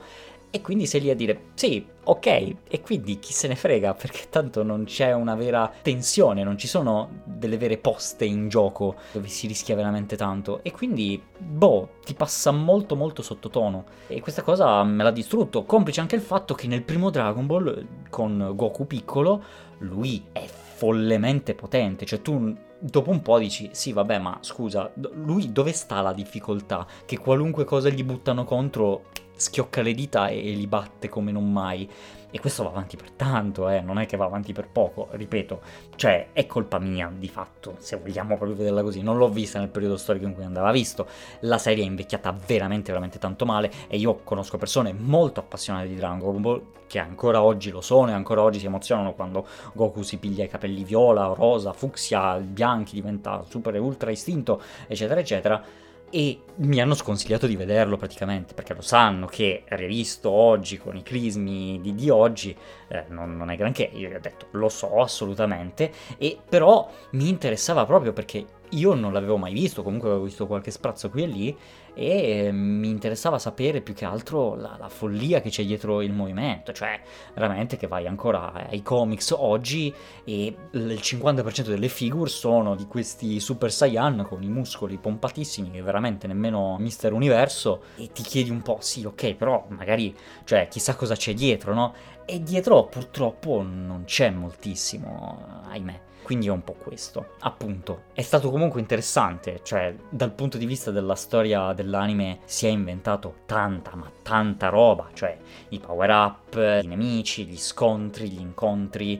E 0.50 0.62
quindi 0.62 0.86
sei 0.86 1.02
lì 1.02 1.10
a 1.10 1.14
dire 1.14 1.48
sì, 1.54 1.84
ok, 2.04 2.26
e 2.68 2.80
quindi 2.80 3.18
chi 3.18 3.34
se 3.34 3.48
ne 3.48 3.54
frega 3.54 3.92
perché 3.92 4.28
tanto 4.30 4.62
non 4.62 4.84
c'è 4.84 5.12
una 5.12 5.34
vera 5.34 5.70
tensione, 5.82 6.42
non 6.42 6.56
ci 6.56 6.66
sono 6.66 7.20
delle 7.24 7.58
vere 7.58 7.76
poste 7.76 8.24
in 8.24 8.48
gioco 8.48 8.94
dove 9.12 9.28
si 9.28 9.46
rischia 9.46 9.76
veramente 9.76 10.16
tanto. 10.16 10.60
E 10.62 10.72
quindi 10.72 11.22
boh, 11.36 11.96
ti 12.04 12.14
passa 12.14 12.50
molto 12.50 12.96
molto 12.96 13.20
sottotono. 13.20 13.84
E 14.06 14.20
questa 14.22 14.42
cosa 14.42 14.82
me 14.84 15.02
l'ha 15.02 15.10
distrutto, 15.10 15.64
complice 15.64 16.00
anche 16.00 16.16
il 16.16 16.22
fatto 16.22 16.54
che 16.54 16.66
nel 16.66 16.82
primo 16.82 17.10
Dragon 17.10 17.46
Ball 17.46 17.86
con 18.08 18.52
Goku 18.54 18.86
piccolo 18.86 19.42
lui 19.80 20.24
è 20.32 20.46
follemente 20.46 21.54
potente, 21.54 22.06
cioè 22.06 22.22
tu 22.22 22.56
dopo 22.78 23.10
un 23.10 23.20
po' 23.20 23.38
dici, 23.38 23.68
sì 23.72 23.92
vabbè 23.92 24.18
ma 24.18 24.38
scusa, 24.40 24.90
lui 24.94 25.52
dove 25.52 25.72
sta 25.72 26.00
la 26.00 26.12
difficoltà? 26.12 26.86
Che 27.04 27.18
qualunque 27.18 27.64
cosa 27.64 27.88
gli 27.88 28.04
buttano 28.04 28.44
contro 28.44 29.04
schiocca 29.38 29.80
le 29.82 29.94
dita 29.94 30.28
e 30.28 30.50
li 30.50 30.66
batte 30.66 31.08
come 31.08 31.32
non 31.32 31.50
mai. 31.50 31.88
E 32.30 32.40
questo 32.40 32.62
va 32.62 32.68
avanti 32.68 32.96
per 32.96 33.12
tanto, 33.12 33.70
eh, 33.70 33.80
non 33.80 33.98
è 33.98 34.04
che 34.04 34.18
va 34.18 34.26
avanti 34.26 34.52
per 34.52 34.68
poco, 34.68 35.08
ripeto, 35.12 35.62
cioè 35.96 36.28
è 36.34 36.44
colpa 36.46 36.78
mia 36.78 37.10
di 37.16 37.28
fatto, 37.28 37.76
se 37.78 37.96
vogliamo 37.96 38.36
proprio 38.36 38.54
vederla 38.54 38.82
così, 38.82 39.00
non 39.00 39.16
l'ho 39.16 39.30
vista 39.30 39.58
nel 39.58 39.70
periodo 39.70 39.96
storico 39.96 40.26
in 40.26 40.34
cui 40.34 40.44
andava 40.44 40.70
visto, 40.70 41.08
la 41.40 41.56
serie 41.56 41.84
è 41.84 41.86
invecchiata 41.86 42.36
veramente 42.46 42.92
veramente 42.92 43.18
tanto 43.18 43.46
male 43.46 43.72
e 43.88 43.96
io 43.96 44.20
conosco 44.24 44.58
persone 44.58 44.92
molto 44.92 45.40
appassionate 45.40 45.88
di 45.88 45.94
Dragon 45.94 46.42
Ball 46.42 46.62
che 46.86 46.98
ancora 46.98 47.42
oggi 47.42 47.70
lo 47.70 47.80
sono 47.80 48.10
e 48.10 48.12
ancora 48.12 48.42
oggi 48.42 48.58
si 48.58 48.66
emozionano 48.66 49.14
quando 49.14 49.46
Goku 49.72 50.02
si 50.02 50.18
piglia 50.18 50.44
i 50.44 50.48
capelli 50.48 50.84
viola, 50.84 51.32
rosa, 51.34 51.72
fucsia, 51.72 52.36
bianchi, 52.36 52.94
diventa 52.94 53.42
super 53.48 53.74
e 53.74 53.78
ultra 53.78 54.10
istinto, 54.10 54.60
eccetera 54.86 55.20
eccetera 55.20 55.64
e 56.10 56.40
mi 56.56 56.80
hanno 56.80 56.94
sconsigliato 56.94 57.46
di 57.46 57.56
vederlo 57.56 57.96
praticamente 57.96 58.54
perché 58.54 58.74
lo 58.74 58.80
sanno 58.80 59.26
che 59.26 59.64
rivisto 59.68 60.30
oggi 60.30 60.78
con 60.78 60.96
i 60.96 61.02
crismi 61.02 61.80
di, 61.80 61.94
di 61.94 62.10
oggi 62.10 62.56
eh, 62.88 63.04
non, 63.08 63.36
non, 63.36 63.50
è 63.50 63.56
granché 63.56 63.90
io 63.92 64.08
gli 64.08 64.14
ho 64.14 64.20
detto 64.20 64.46
lo 64.52 64.68
so 64.68 65.00
assolutamente 65.00 65.92
e 66.16 66.38
però 66.48 66.90
mi 67.10 67.28
interessava 67.28 67.84
proprio 67.84 68.12
perché 68.12 68.44
io 68.70 68.94
non 68.94 69.12
l'avevo 69.12 69.36
mai 69.36 69.52
visto 69.52 69.82
comunque 69.82 70.08
avevo 70.08 70.24
visto 70.24 70.46
qualche 70.46 70.70
sprazzo 70.70 71.10
qui 71.10 71.22
e 71.22 71.26
lì 71.26 71.56
e 71.98 72.52
mi 72.52 72.88
interessava 72.88 73.40
sapere 73.40 73.80
più 73.80 73.92
che 73.92 74.04
altro 74.04 74.54
la, 74.54 74.76
la, 74.78 74.88
follia 74.88 75.40
che 75.40 75.50
c'è 75.50 75.64
dietro 75.64 76.00
il 76.00 76.12
movimento, 76.12 76.72
cioè 76.72 77.00
veramente 77.34 77.76
che 77.76 77.88
vai 77.88 78.06
ancora 78.06 78.52
ai 78.52 78.82
comics 78.82 79.34
oggi 79.36 79.92
e 80.22 80.54
il 80.70 80.98
50% 81.02 81.62
delle 81.62 81.88
figure 81.88 82.30
sono 82.30 82.76
di 82.76 82.86
questi 82.86 83.40
Super 83.40 83.72
Saiyan 83.72 84.24
con 84.28 84.44
i 84.44 84.48
muscoli 84.48 84.96
pompatissimi 84.96 85.72
che 85.72 85.82
veramente 85.82 86.28
nemmeno 86.28 86.76
Mister 86.78 87.12
Universo 87.12 87.82
e 87.96 88.12
ti 88.12 88.22
chiedi 88.22 88.50
un 88.50 88.62
po', 88.62 88.78
sì 88.80 89.04
ok, 89.04 89.34
però 89.34 89.66
magari, 89.70 90.14
cioè 90.44 90.68
chissà 90.68 90.94
cosa 90.94 91.16
c'è 91.16 91.34
dietro, 91.34 91.74
no? 91.74 91.94
E 92.24 92.40
dietro 92.42 92.84
purtroppo 92.84 93.62
non 93.62 94.04
c'è 94.04 94.30
moltissimo, 94.30 95.62
ahimè. 95.68 96.00
Quindi 96.28 96.48
è 96.48 96.50
un 96.50 96.62
po' 96.62 96.74
questo. 96.74 97.30
Appunto, 97.40 98.02
è 98.12 98.20
stato 98.20 98.50
comunque 98.50 98.80
interessante, 98.80 99.60
cioè 99.62 99.96
dal 100.10 100.32
punto 100.32 100.58
di 100.58 100.66
vista 100.66 100.90
della 100.90 101.14
storia 101.14 101.72
del 101.72 101.88
dell'anime 101.88 102.40
si 102.44 102.66
è 102.66 102.68
inventato 102.68 103.36
tanta, 103.46 103.96
ma 103.96 104.12
tanta 104.20 104.68
roba, 104.68 105.08
cioè 105.14 105.38
i 105.70 105.78
power 105.78 106.10
up, 106.10 106.54
i 106.82 106.86
nemici, 106.86 107.46
gli 107.46 107.56
scontri, 107.56 108.28
gli 108.28 108.40
incontri, 108.40 109.18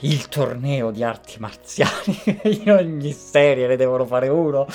il 0.00 0.28
torneo 0.28 0.90
di 0.90 1.02
arti 1.02 1.36
marziali. 1.38 2.22
In 2.64 2.70
ogni 2.70 3.12
serie 3.12 3.66
ne 3.66 3.76
devono 3.76 4.04
fare 4.04 4.28
uno 4.28 4.66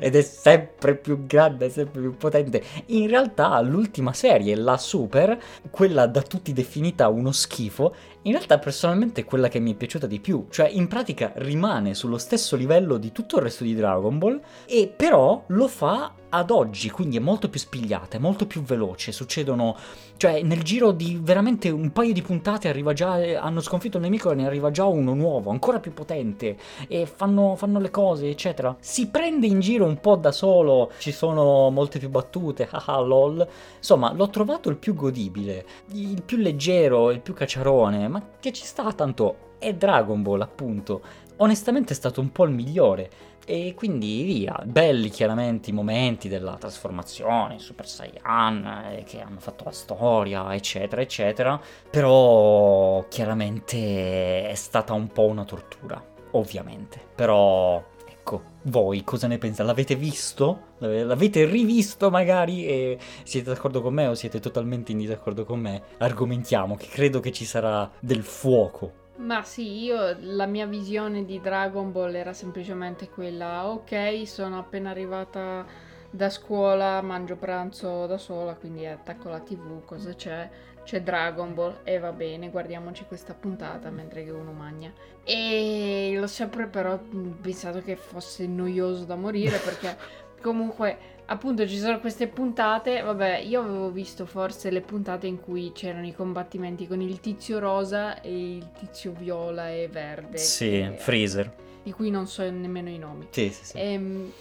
ed 0.00 0.16
è 0.16 0.22
sempre 0.22 0.96
più 0.96 1.26
grande, 1.26 1.70
sempre 1.70 2.00
più 2.00 2.16
potente. 2.16 2.62
In 2.86 3.08
realtà 3.08 3.60
l'ultima 3.60 4.12
serie, 4.12 4.54
la 4.56 4.76
Super, 4.76 5.38
quella 5.70 6.06
da 6.06 6.22
tutti 6.22 6.52
definita 6.52 7.08
uno 7.08 7.32
schifo, 7.32 7.94
in 8.22 8.32
realtà 8.32 8.58
personalmente 8.58 9.22
è 9.22 9.24
quella 9.24 9.48
che 9.48 9.58
mi 9.58 9.72
è 9.72 9.76
piaciuta 9.76 10.06
di 10.06 10.20
più, 10.20 10.46
cioè 10.50 10.68
in 10.68 10.88
pratica 10.88 11.32
rimane 11.36 11.94
sullo 11.94 12.18
stesso 12.18 12.56
livello 12.56 12.96
di 12.96 13.12
tutto 13.12 13.36
il 13.36 13.42
resto 13.42 13.64
di 13.64 13.74
Dragon 13.74 14.18
Ball 14.18 14.40
e 14.66 14.92
però 14.94 15.42
lo 15.48 15.68
fa 15.68 16.12
ad 16.34 16.50
oggi, 16.50 16.90
quindi 16.90 17.18
è 17.18 17.20
molto 17.20 17.50
più 17.50 17.60
spigliata, 17.60 18.16
è 18.16 18.20
molto 18.20 18.46
più 18.46 18.62
veloce, 18.62 19.12
succedono, 19.12 19.76
cioè 20.16 20.42
nel 20.42 20.62
giro 20.62 20.90
di 20.92 21.18
veramente 21.20 21.68
un 21.68 21.92
paio 21.92 22.14
di 22.14 22.22
puntate 22.22 22.68
arriva 22.68 22.94
già, 22.94 23.12
hanno 23.38 23.60
sconfitto 23.60 23.98
il 23.98 24.04
nemico 24.04 24.30
e 24.30 24.34
ne 24.34 24.46
arriva 24.46 24.70
già 24.70 24.86
uno 24.86 25.12
nuovo, 25.12 25.50
ancora 25.50 25.78
più 25.78 25.92
potente, 25.92 26.56
e 26.88 27.04
fanno, 27.04 27.54
fanno 27.56 27.78
le 27.78 27.90
cose, 27.90 28.30
eccetera. 28.30 28.74
Si 28.80 29.08
prende 29.08 29.46
in 29.46 29.60
giro 29.60 29.84
un 29.84 30.00
po' 30.00 30.16
da 30.16 30.32
solo, 30.32 30.90
ci 30.98 31.12
sono 31.12 31.68
molte 31.68 31.98
più 31.98 32.08
battute, 32.08 32.66
haha 32.70 33.00
lol, 33.00 33.46
insomma 33.76 34.12
l'ho 34.14 34.30
trovato 34.30 34.70
il 34.70 34.76
più 34.76 34.94
godibile, 34.94 35.66
il 35.92 36.22
più 36.22 36.38
leggero, 36.38 37.10
il 37.10 37.20
più 37.20 37.34
cacciarone, 37.34 38.08
ma 38.08 38.26
che 38.40 38.52
ci 38.52 38.64
sta 38.64 38.90
tanto, 38.94 39.50
è 39.58 39.74
Dragon 39.74 40.22
Ball 40.22 40.40
appunto, 40.40 41.02
onestamente 41.36 41.92
è 41.92 41.96
stato 41.96 42.20
un 42.20 42.32
po' 42.32 42.44
il 42.44 42.52
migliore. 42.52 43.10
E 43.44 43.74
quindi 43.74 44.22
via, 44.22 44.56
belli 44.64 45.08
chiaramente 45.08 45.70
i 45.70 45.72
momenti 45.72 46.28
della 46.28 46.56
trasformazione, 46.56 47.58
Super 47.58 47.88
Saiyan, 47.88 48.92
eh, 48.92 49.02
che 49.02 49.20
hanno 49.20 49.40
fatto 49.40 49.64
la 49.64 49.72
storia, 49.72 50.54
eccetera, 50.54 51.00
eccetera, 51.02 51.60
però 51.90 53.04
chiaramente 53.08 54.48
è 54.48 54.54
stata 54.54 54.92
un 54.92 55.08
po' 55.08 55.24
una 55.24 55.44
tortura, 55.44 56.00
ovviamente. 56.32 57.00
Però, 57.16 57.84
ecco, 58.08 58.42
voi 58.64 59.02
cosa 59.02 59.26
ne 59.26 59.38
pensate? 59.38 59.64
L'avete 59.64 59.96
visto? 59.96 60.70
L'avete 60.78 61.44
rivisto 61.44 62.10
magari 62.10 62.66
e 62.66 62.98
siete 63.24 63.52
d'accordo 63.52 63.82
con 63.82 63.92
me 63.92 64.06
o 64.06 64.14
siete 64.14 64.38
totalmente 64.38 64.92
in 64.92 64.98
disaccordo 64.98 65.44
con 65.44 65.58
me? 65.58 65.82
Argomentiamo, 65.98 66.76
che 66.76 66.86
credo 66.86 67.18
che 67.18 67.32
ci 67.32 67.44
sarà 67.44 67.90
del 67.98 68.22
fuoco 68.22 69.00
ma 69.16 69.42
sì, 69.42 69.84
io 69.84 70.16
la 70.20 70.46
mia 70.46 70.66
visione 70.66 71.24
di 71.24 71.40
Dragon 71.40 71.92
Ball 71.92 72.14
era 72.14 72.32
semplicemente 72.32 73.08
quella, 73.08 73.68
ok, 73.68 74.26
sono 74.26 74.58
appena 74.58 74.90
arrivata 74.90 75.64
da 76.10 76.28
scuola, 76.28 77.00
mangio 77.00 77.36
pranzo 77.36 78.06
da 78.06 78.18
sola, 78.18 78.54
quindi 78.54 78.86
attacco 78.86 79.28
la 79.28 79.40
tv, 79.40 79.84
cosa 79.84 80.14
c'è? 80.14 80.48
C'è 80.84 81.00
Dragon 81.02 81.54
Ball 81.54 81.78
e 81.84 81.98
va 81.98 82.12
bene, 82.12 82.50
guardiamoci 82.50 83.04
questa 83.06 83.34
puntata 83.34 83.90
mentre 83.90 84.24
che 84.24 84.30
uno 84.30 84.52
mangia. 84.52 84.90
E 85.24 86.12
l'ho 86.16 86.26
sempre 86.26 86.66
però 86.66 86.98
pensato 87.40 87.80
che 87.80 87.96
fosse 87.96 88.46
noioso 88.46 89.04
da 89.04 89.14
morire 89.14 89.58
perché 89.58 89.96
comunque 90.42 90.98
appunto 91.32 91.66
ci 91.66 91.78
sono 91.78 91.98
queste 91.98 92.28
puntate, 92.28 93.00
vabbè, 93.00 93.38
io 93.38 93.62
avevo 93.62 93.90
visto 93.90 94.26
forse 94.26 94.70
le 94.70 94.82
puntate 94.82 95.26
in 95.26 95.40
cui 95.40 95.72
c'erano 95.72 96.06
i 96.06 96.14
combattimenti 96.14 96.86
con 96.86 97.00
il 97.00 97.20
tizio 97.20 97.58
rosa 97.58 98.20
e 98.20 98.56
il 98.56 98.70
tizio 98.78 99.12
viola 99.16 99.70
e 99.70 99.88
verde. 99.90 100.36
Sì, 100.36 100.70
che, 100.70 100.94
Freezer. 100.98 101.52
Di 101.82 101.92
cui 101.92 102.10
non 102.10 102.26
so 102.26 102.48
nemmeno 102.48 102.90
i 102.90 102.98
nomi. 102.98 103.26
Sì, 103.30 103.48
sì, 103.50 103.64
sì. 103.64 103.78
Ehm, 103.78 104.32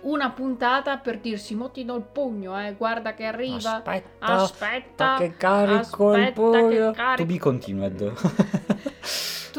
una 0.00 0.30
puntata 0.30 0.96
per 0.98 1.18
dirsi 1.18 1.54
motti 1.54 1.80
il 1.80 2.04
pugno, 2.12 2.58
eh, 2.60 2.74
guarda 2.76 3.14
che 3.14 3.24
arriva. 3.24 3.76
Aspetta, 3.76 4.26
aspetta 4.26 5.16
che 5.18 5.36
carico 5.36 6.10
aspetta 6.10 6.26
il 6.28 6.32
pugno. 6.32 6.90
Carico. 6.92 7.16
To 7.16 7.26
be 7.26 7.38
continued. 7.38 8.12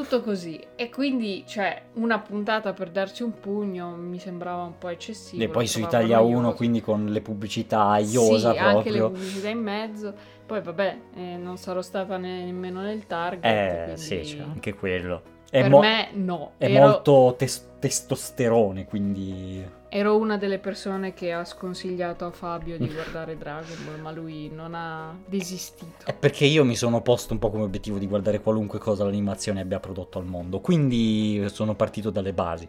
tutto 0.01 0.21
così. 0.21 0.59
E 0.75 0.89
quindi, 0.89 1.43
cioè, 1.45 1.81
una 1.93 2.19
puntata 2.19 2.73
per 2.73 2.89
darsi 2.89 3.23
un 3.23 3.39
pugno 3.39 3.89
mi 3.95 4.19
sembrava 4.19 4.63
un 4.63 4.77
po' 4.77 4.89
eccessivo. 4.89 5.43
E 5.43 5.49
poi 5.49 5.67
su 5.67 5.79
Italia 5.79 6.21
1, 6.21 6.53
quindi 6.53 6.81
con 6.81 7.05
le 7.05 7.21
pubblicità 7.21 7.97
iosa 7.97 8.51
sì, 8.51 8.57
proprio. 8.57 8.77
anche 8.77 8.91
le 8.91 9.01
pubblicità 9.01 9.49
in 9.49 9.59
mezzo. 9.59 10.13
Poi, 10.45 10.61
vabbè, 10.61 10.97
eh, 11.15 11.37
non 11.37 11.57
sarò 11.57 11.81
stata 11.81 12.17
ne- 12.17 12.45
nemmeno 12.45 12.81
nel 12.81 13.05
target. 13.05 13.45
Eh, 13.45 13.83
quindi... 13.83 14.01
sì, 14.01 14.35
c'è 14.37 14.41
anche 14.41 14.73
quello. 14.73 15.21
È 15.49 15.61
per 15.61 15.69
mo- 15.69 15.79
me, 15.79 16.09
no. 16.13 16.51
È 16.57 16.65
Ero... 16.65 16.87
molto 16.87 17.35
tes- 17.37 17.69
testosterone, 17.79 18.85
quindi... 18.85 19.77
Ero 19.91 20.17
una 20.17 20.37
delle 20.37 20.59
persone 20.59 21.15
che 21.15 21.31
ha 21.31 21.43
sconsigliato 21.43 22.23
a 22.25 22.31
Fabio 22.31 22.77
di 22.77 22.87
guardare 22.93 23.35
Dragon 23.35 23.75
Ball, 23.85 23.99
ma 23.99 24.11
lui 24.11 24.47
non 24.53 24.75
ha 24.75 25.17
desistito. 25.25 26.05
È 26.05 26.13
perché 26.13 26.45
io 26.45 26.63
mi 26.63 26.75
sono 26.75 27.01
posto 27.01 27.33
un 27.33 27.39
po' 27.39 27.49
come 27.49 27.63
obiettivo 27.63 27.97
di 27.97 28.05
guardare 28.05 28.39
qualunque 28.39 28.77
cosa 28.77 29.03
l'animazione 29.03 29.61
abbia 29.61 29.79
prodotto 29.79 30.19
al 30.19 30.25
mondo, 30.25 30.59
quindi 30.59 31.43
sono 31.49 31.73
partito 31.73 32.11
dalle 32.11 32.33
basi. 32.33 32.67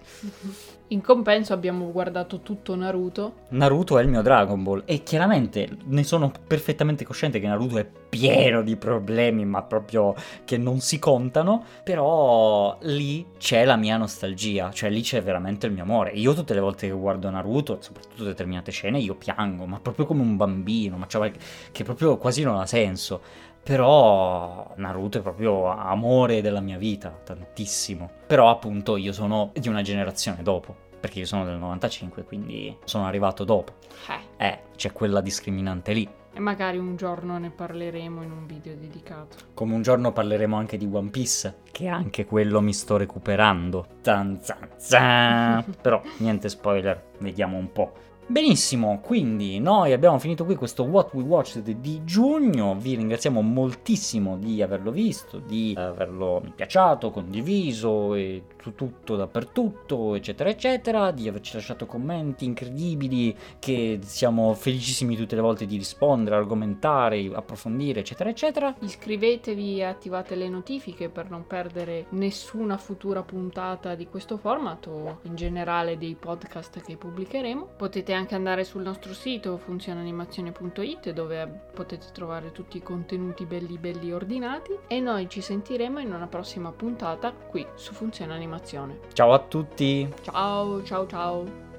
In 0.92 1.02
compenso 1.02 1.52
abbiamo 1.52 1.92
guardato 1.92 2.40
tutto 2.40 2.74
Naruto. 2.74 3.34
Naruto 3.50 3.96
è 3.96 4.02
il 4.02 4.08
mio 4.08 4.22
Dragon 4.22 4.60
Ball 4.60 4.82
e 4.86 5.04
chiaramente 5.04 5.68
ne 5.84 6.02
sono 6.02 6.32
perfettamente 6.44 7.04
cosciente 7.04 7.38
che 7.38 7.46
Naruto 7.46 7.78
è 7.78 7.86
pieno 7.86 8.60
di 8.62 8.74
problemi, 8.74 9.44
ma 9.44 9.62
proprio 9.62 10.16
che 10.44 10.58
non 10.58 10.80
si 10.80 10.98
contano, 10.98 11.62
però 11.84 12.76
lì 12.80 13.24
c'è 13.38 13.64
la 13.64 13.76
mia 13.76 13.96
nostalgia, 13.98 14.72
cioè 14.72 14.90
lì 14.90 15.02
c'è 15.02 15.22
veramente 15.22 15.66
il 15.66 15.72
mio 15.72 15.84
amore. 15.84 16.10
Io 16.10 16.34
tutte 16.34 16.54
le 16.54 16.60
volte 16.60 16.88
che 16.88 16.92
guardo 16.92 17.30
Naruto, 17.30 17.78
soprattutto 17.80 18.24
determinate 18.24 18.72
scene, 18.72 18.98
io 18.98 19.14
piango, 19.14 19.66
ma 19.66 19.78
proprio 19.78 20.06
come 20.06 20.22
un 20.22 20.36
bambino, 20.36 20.96
ma 20.96 21.06
cioè, 21.06 21.30
che 21.70 21.84
proprio 21.84 22.16
quasi 22.16 22.42
non 22.42 22.56
ha 22.56 22.66
senso. 22.66 23.48
Però 23.62 24.72
Naruto 24.76 25.18
è 25.18 25.22
proprio 25.22 25.66
amore 25.66 26.40
della 26.40 26.60
mia 26.60 26.78
vita, 26.78 27.10
tantissimo. 27.10 28.10
Però 28.26 28.50
appunto 28.50 28.96
io 28.96 29.12
sono 29.12 29.50
di 29.54 29.68
una 29.68 29.82
generazione 29.82 30.42
dopo, 30.42 30.74
perché 30.98 31.20
io 31.20 31.26
sono 31.26 31.44
del 31.44 31.56
95, 31.56 32.24
quindi 32.24 32.76
sono 32.84 33.06
arrivato 33.06 33.44
dopo. 33.44 33.74
Eh. 34.08 34.46
Eh, 34.46 34.58
c'è 34.76 34.92
quella 34.92 35.20
discriminante 35.20 35.92
lì. 35.92 36.08
E 36.32 36.38
magari 36.38 36.78
un 36.78 36.96
giorno 36.96 37.38
ne 37.38 37.50
parleremo 37.50 38.22
in 38.22 38.30
un 38.30 38.46
video 38.46 38.76
dedicato. 38.76 39.36
Come 39.52 39.74
un 39.74 39.82
giorno 39.82 40.12
parleremo 40.12 40.56
anche 40.56 40.76
di 40.76 40.88
One 40.90 41.10
Piece, 41.10 41.58
che 41.72 41.88
anche 41.88 42.24
quello 42.24 42.60
mi 42.60 42.72
sto 42.72 42.96
recuperando. 42.96 43.86
Zan 44.00 44.38
zan 44.40 44.68
zan. 44.76 45.64
Però 45.82 46.00
niente 46.18 46.48
spoiler, 46.48 47.10
vediamo 47.18 47.56
un 47.56 47.72
po'. 47.72 47.92
Benissimo, 48.26 49.00
quindi 49.00 49.58
noi 49.58 49.92
abbiamo 49.92 50.20
finito 50.20 50.44
qui 50.44 50.54
questo 50.54 50.84
What 50.84 51.12
We 51.14 51.24
Watched 51.24 51.68
di 51.68 52.04
giugno, 52.04 52.76
vi 52.76 52.94
ringraziamo 52.94 53.40
moltissimo 53.42 54.36
di 54.36 54.62
averlo 54.62 54.92
visto, 54.92 55.38
di 55.40 55.74
averlo 55.76 56.40
piaciato, 56.54 57.10
condiviso 57.10 58.14
e 58.14 58.44
tutto 58.76 59.16
dappertutto, 59.16 60.14
eccetera 60.14 60.48
eccetera, 60.48 61.10
di 61.10 61.26
averci 61.26 61.54
lasciato 61.54 61.86
commenti 61.86 62.44
incredibili 62.44 63.36
che 63.58 63.98
siamo 64.02 64.54
felicissimi 64.54 65.16
tutte 65.16 65.34
le 65.34 65.40
volte 65.40 65.66
di 65.66 65.76
rispondere, 65.76 66.36
argomentare, 66.36 67.28
approfondire, 67.32 68.00
eccetera 68.00 68.30
eccetera. 68.30 68.74
Iscrivetevi 68.78 69.78
e 69.78 69.84
attivate 69.84 70.36
le 70.36 70.48
notifiche 70.48 71.08
per 71.08 71.30
non 71.30 71.46
perdere 71.48 72.06
nessuna 72.10 72.76
futura 72.76 73.22
puntata 73.22 73.96
di 73.96 74.06
questo 74.06 74.36
format 74.36 74.86
o 74.86 75.18
in 75.22 75.34
generale 75.34 75.98
dei 75.98 76.14
podcast 76.14 76.80
che 76.80 76.96
pubblicheremo. 76.96 77.70
Potete 77.76 78.18
andare 78.34 78.64
sul 78.64 78.82
nostro 78.82 79.12
sito 79.12 79.56
funzionanimazione.it 79.56 81.12
dove 81.12 81.46
potete 81.72 82.06
trovare 82.12 82.52
tutti 82.52 82.76
i 82.76 82.82
contenuti 82.82 83.46
belli 83.46 83.78
belli 83.78 84.12
ordinati 84.12 84.76
e 84.86 85.00
noi 85.00 85.28
ci 85.28 85.40
sentiremo 85.40 85.98
in 85.98 86.12
una 86.12 86.26
prossima 86.26 86.72
puntata 86.72 87.32
qui 87.32 87.66
su 87.74 87.92
Funzione 87.92 88.34
Animazione. 88.34 88.98
Ciao 89.12 89.32
a 89.32 89.38
tutti! 89.38 90.08
Ciao 90.22 90.82
ciao 90.84 91.06
ciao! 91.06 91.69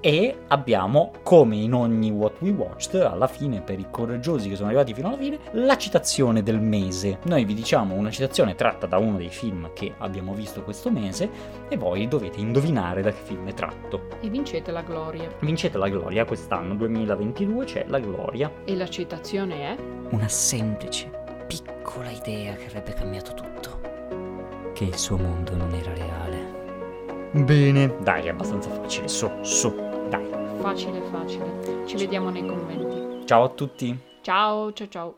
E 0.00 0.42
abbiamo, 0.46 1.10
come 1.24 1.56
in 1.56 1.74
ogni 1.74 2.10
What 2.12 2.36
We 2.38 2.50
Watched, 2.50 3.00
alla 3.00 3.26
fine, 3.26 3.62
per 3.62 3.80
i 3.80 3.86
coraggiosi 3.90 4.48
che 4.48 4.54
sono 4.54 4.68
arrivati 4.68 4.94
fino 4.94 5.08
alla 5.08 5.16
fine, 5.16 5.38
la 5.52 5.76
citazione 5.76 6.44
del 6.44 6.60
mese. 6.60 7.18
Noi 7.24 7.44
vi 7.44 7.52
diciamo 7.54 7.94
una 7.94 8.10
citazione 8.10 8.54
tratta 8.54 8.86
da 8.86 8.98
uno 8.98 9.16
dei 9.16 9.28
film 9.28 9.70
che 9.74 9.94
abbiamo 9.98 10.34
visto 10.34 10.62
questo 10.62 10.90
mese 10.92 11.28
e 11.68 11.76
voi 11.76 12.06
dovete 12.06 12.38
indovinare 12.38 13.02
da 13.02 13.10
che 13.10 13.20
film 13.24 13.48
è 13.48 13.54
tratto. 13.54 14.08
E 14.20 14.28
vincete 14.28 14.70
la 14.70 14.82
gloria. 14.82 15.28
Vincete 15.40 15.78
la 15.78 15.88
gloria 15.88 16.24
quest'anno, 16.24 16.76
2022, 16.76 17.64
c'è 17.64 17.84
la 17.88 17.98
gloria. 17.98 18.52
E 18.64 18.76
la 18.76 18.88
citazione 18.88 19.62
è? 19.62 19.76
Una 20.10 20.28
semplice, 20.28 21.10
piccola 21.48 22.10
idea 22.10 22.54
che 22.54 22.66
avrebbe 22.66 22.92
cambiato 22.94 23.34
tutto. 23.34 23.80
Che 24.72 24.84
il 24.84 24.96
suo 24.96 25.16
mondo 25.16 25.56
non 25.56 25.72
era 25.74 25.92
reale. 25.92 26.58
Bene. 27.32 27.96
Dai, 28.00 28.26
è 28.26 28.30
abbastanza 28.30 28.70
facile, 28.70 29.08
su, 29.08 29.28
su. 29.42 29.87
Dai. 30.08 30.26
Facile 30.60 31.00
facile. 31.10 31.86
Ci 31.86 31.96
vediamo 31.96 32.30
nei 32.30 32.46
commenti. 32.46 33.26
Ciao 33.26 33.44
a 33.44 33.48
tutti. 33.48 33.98
Ciao 34.22 34.72
ciao 34.72 34.88
ciao. 34.88 35.16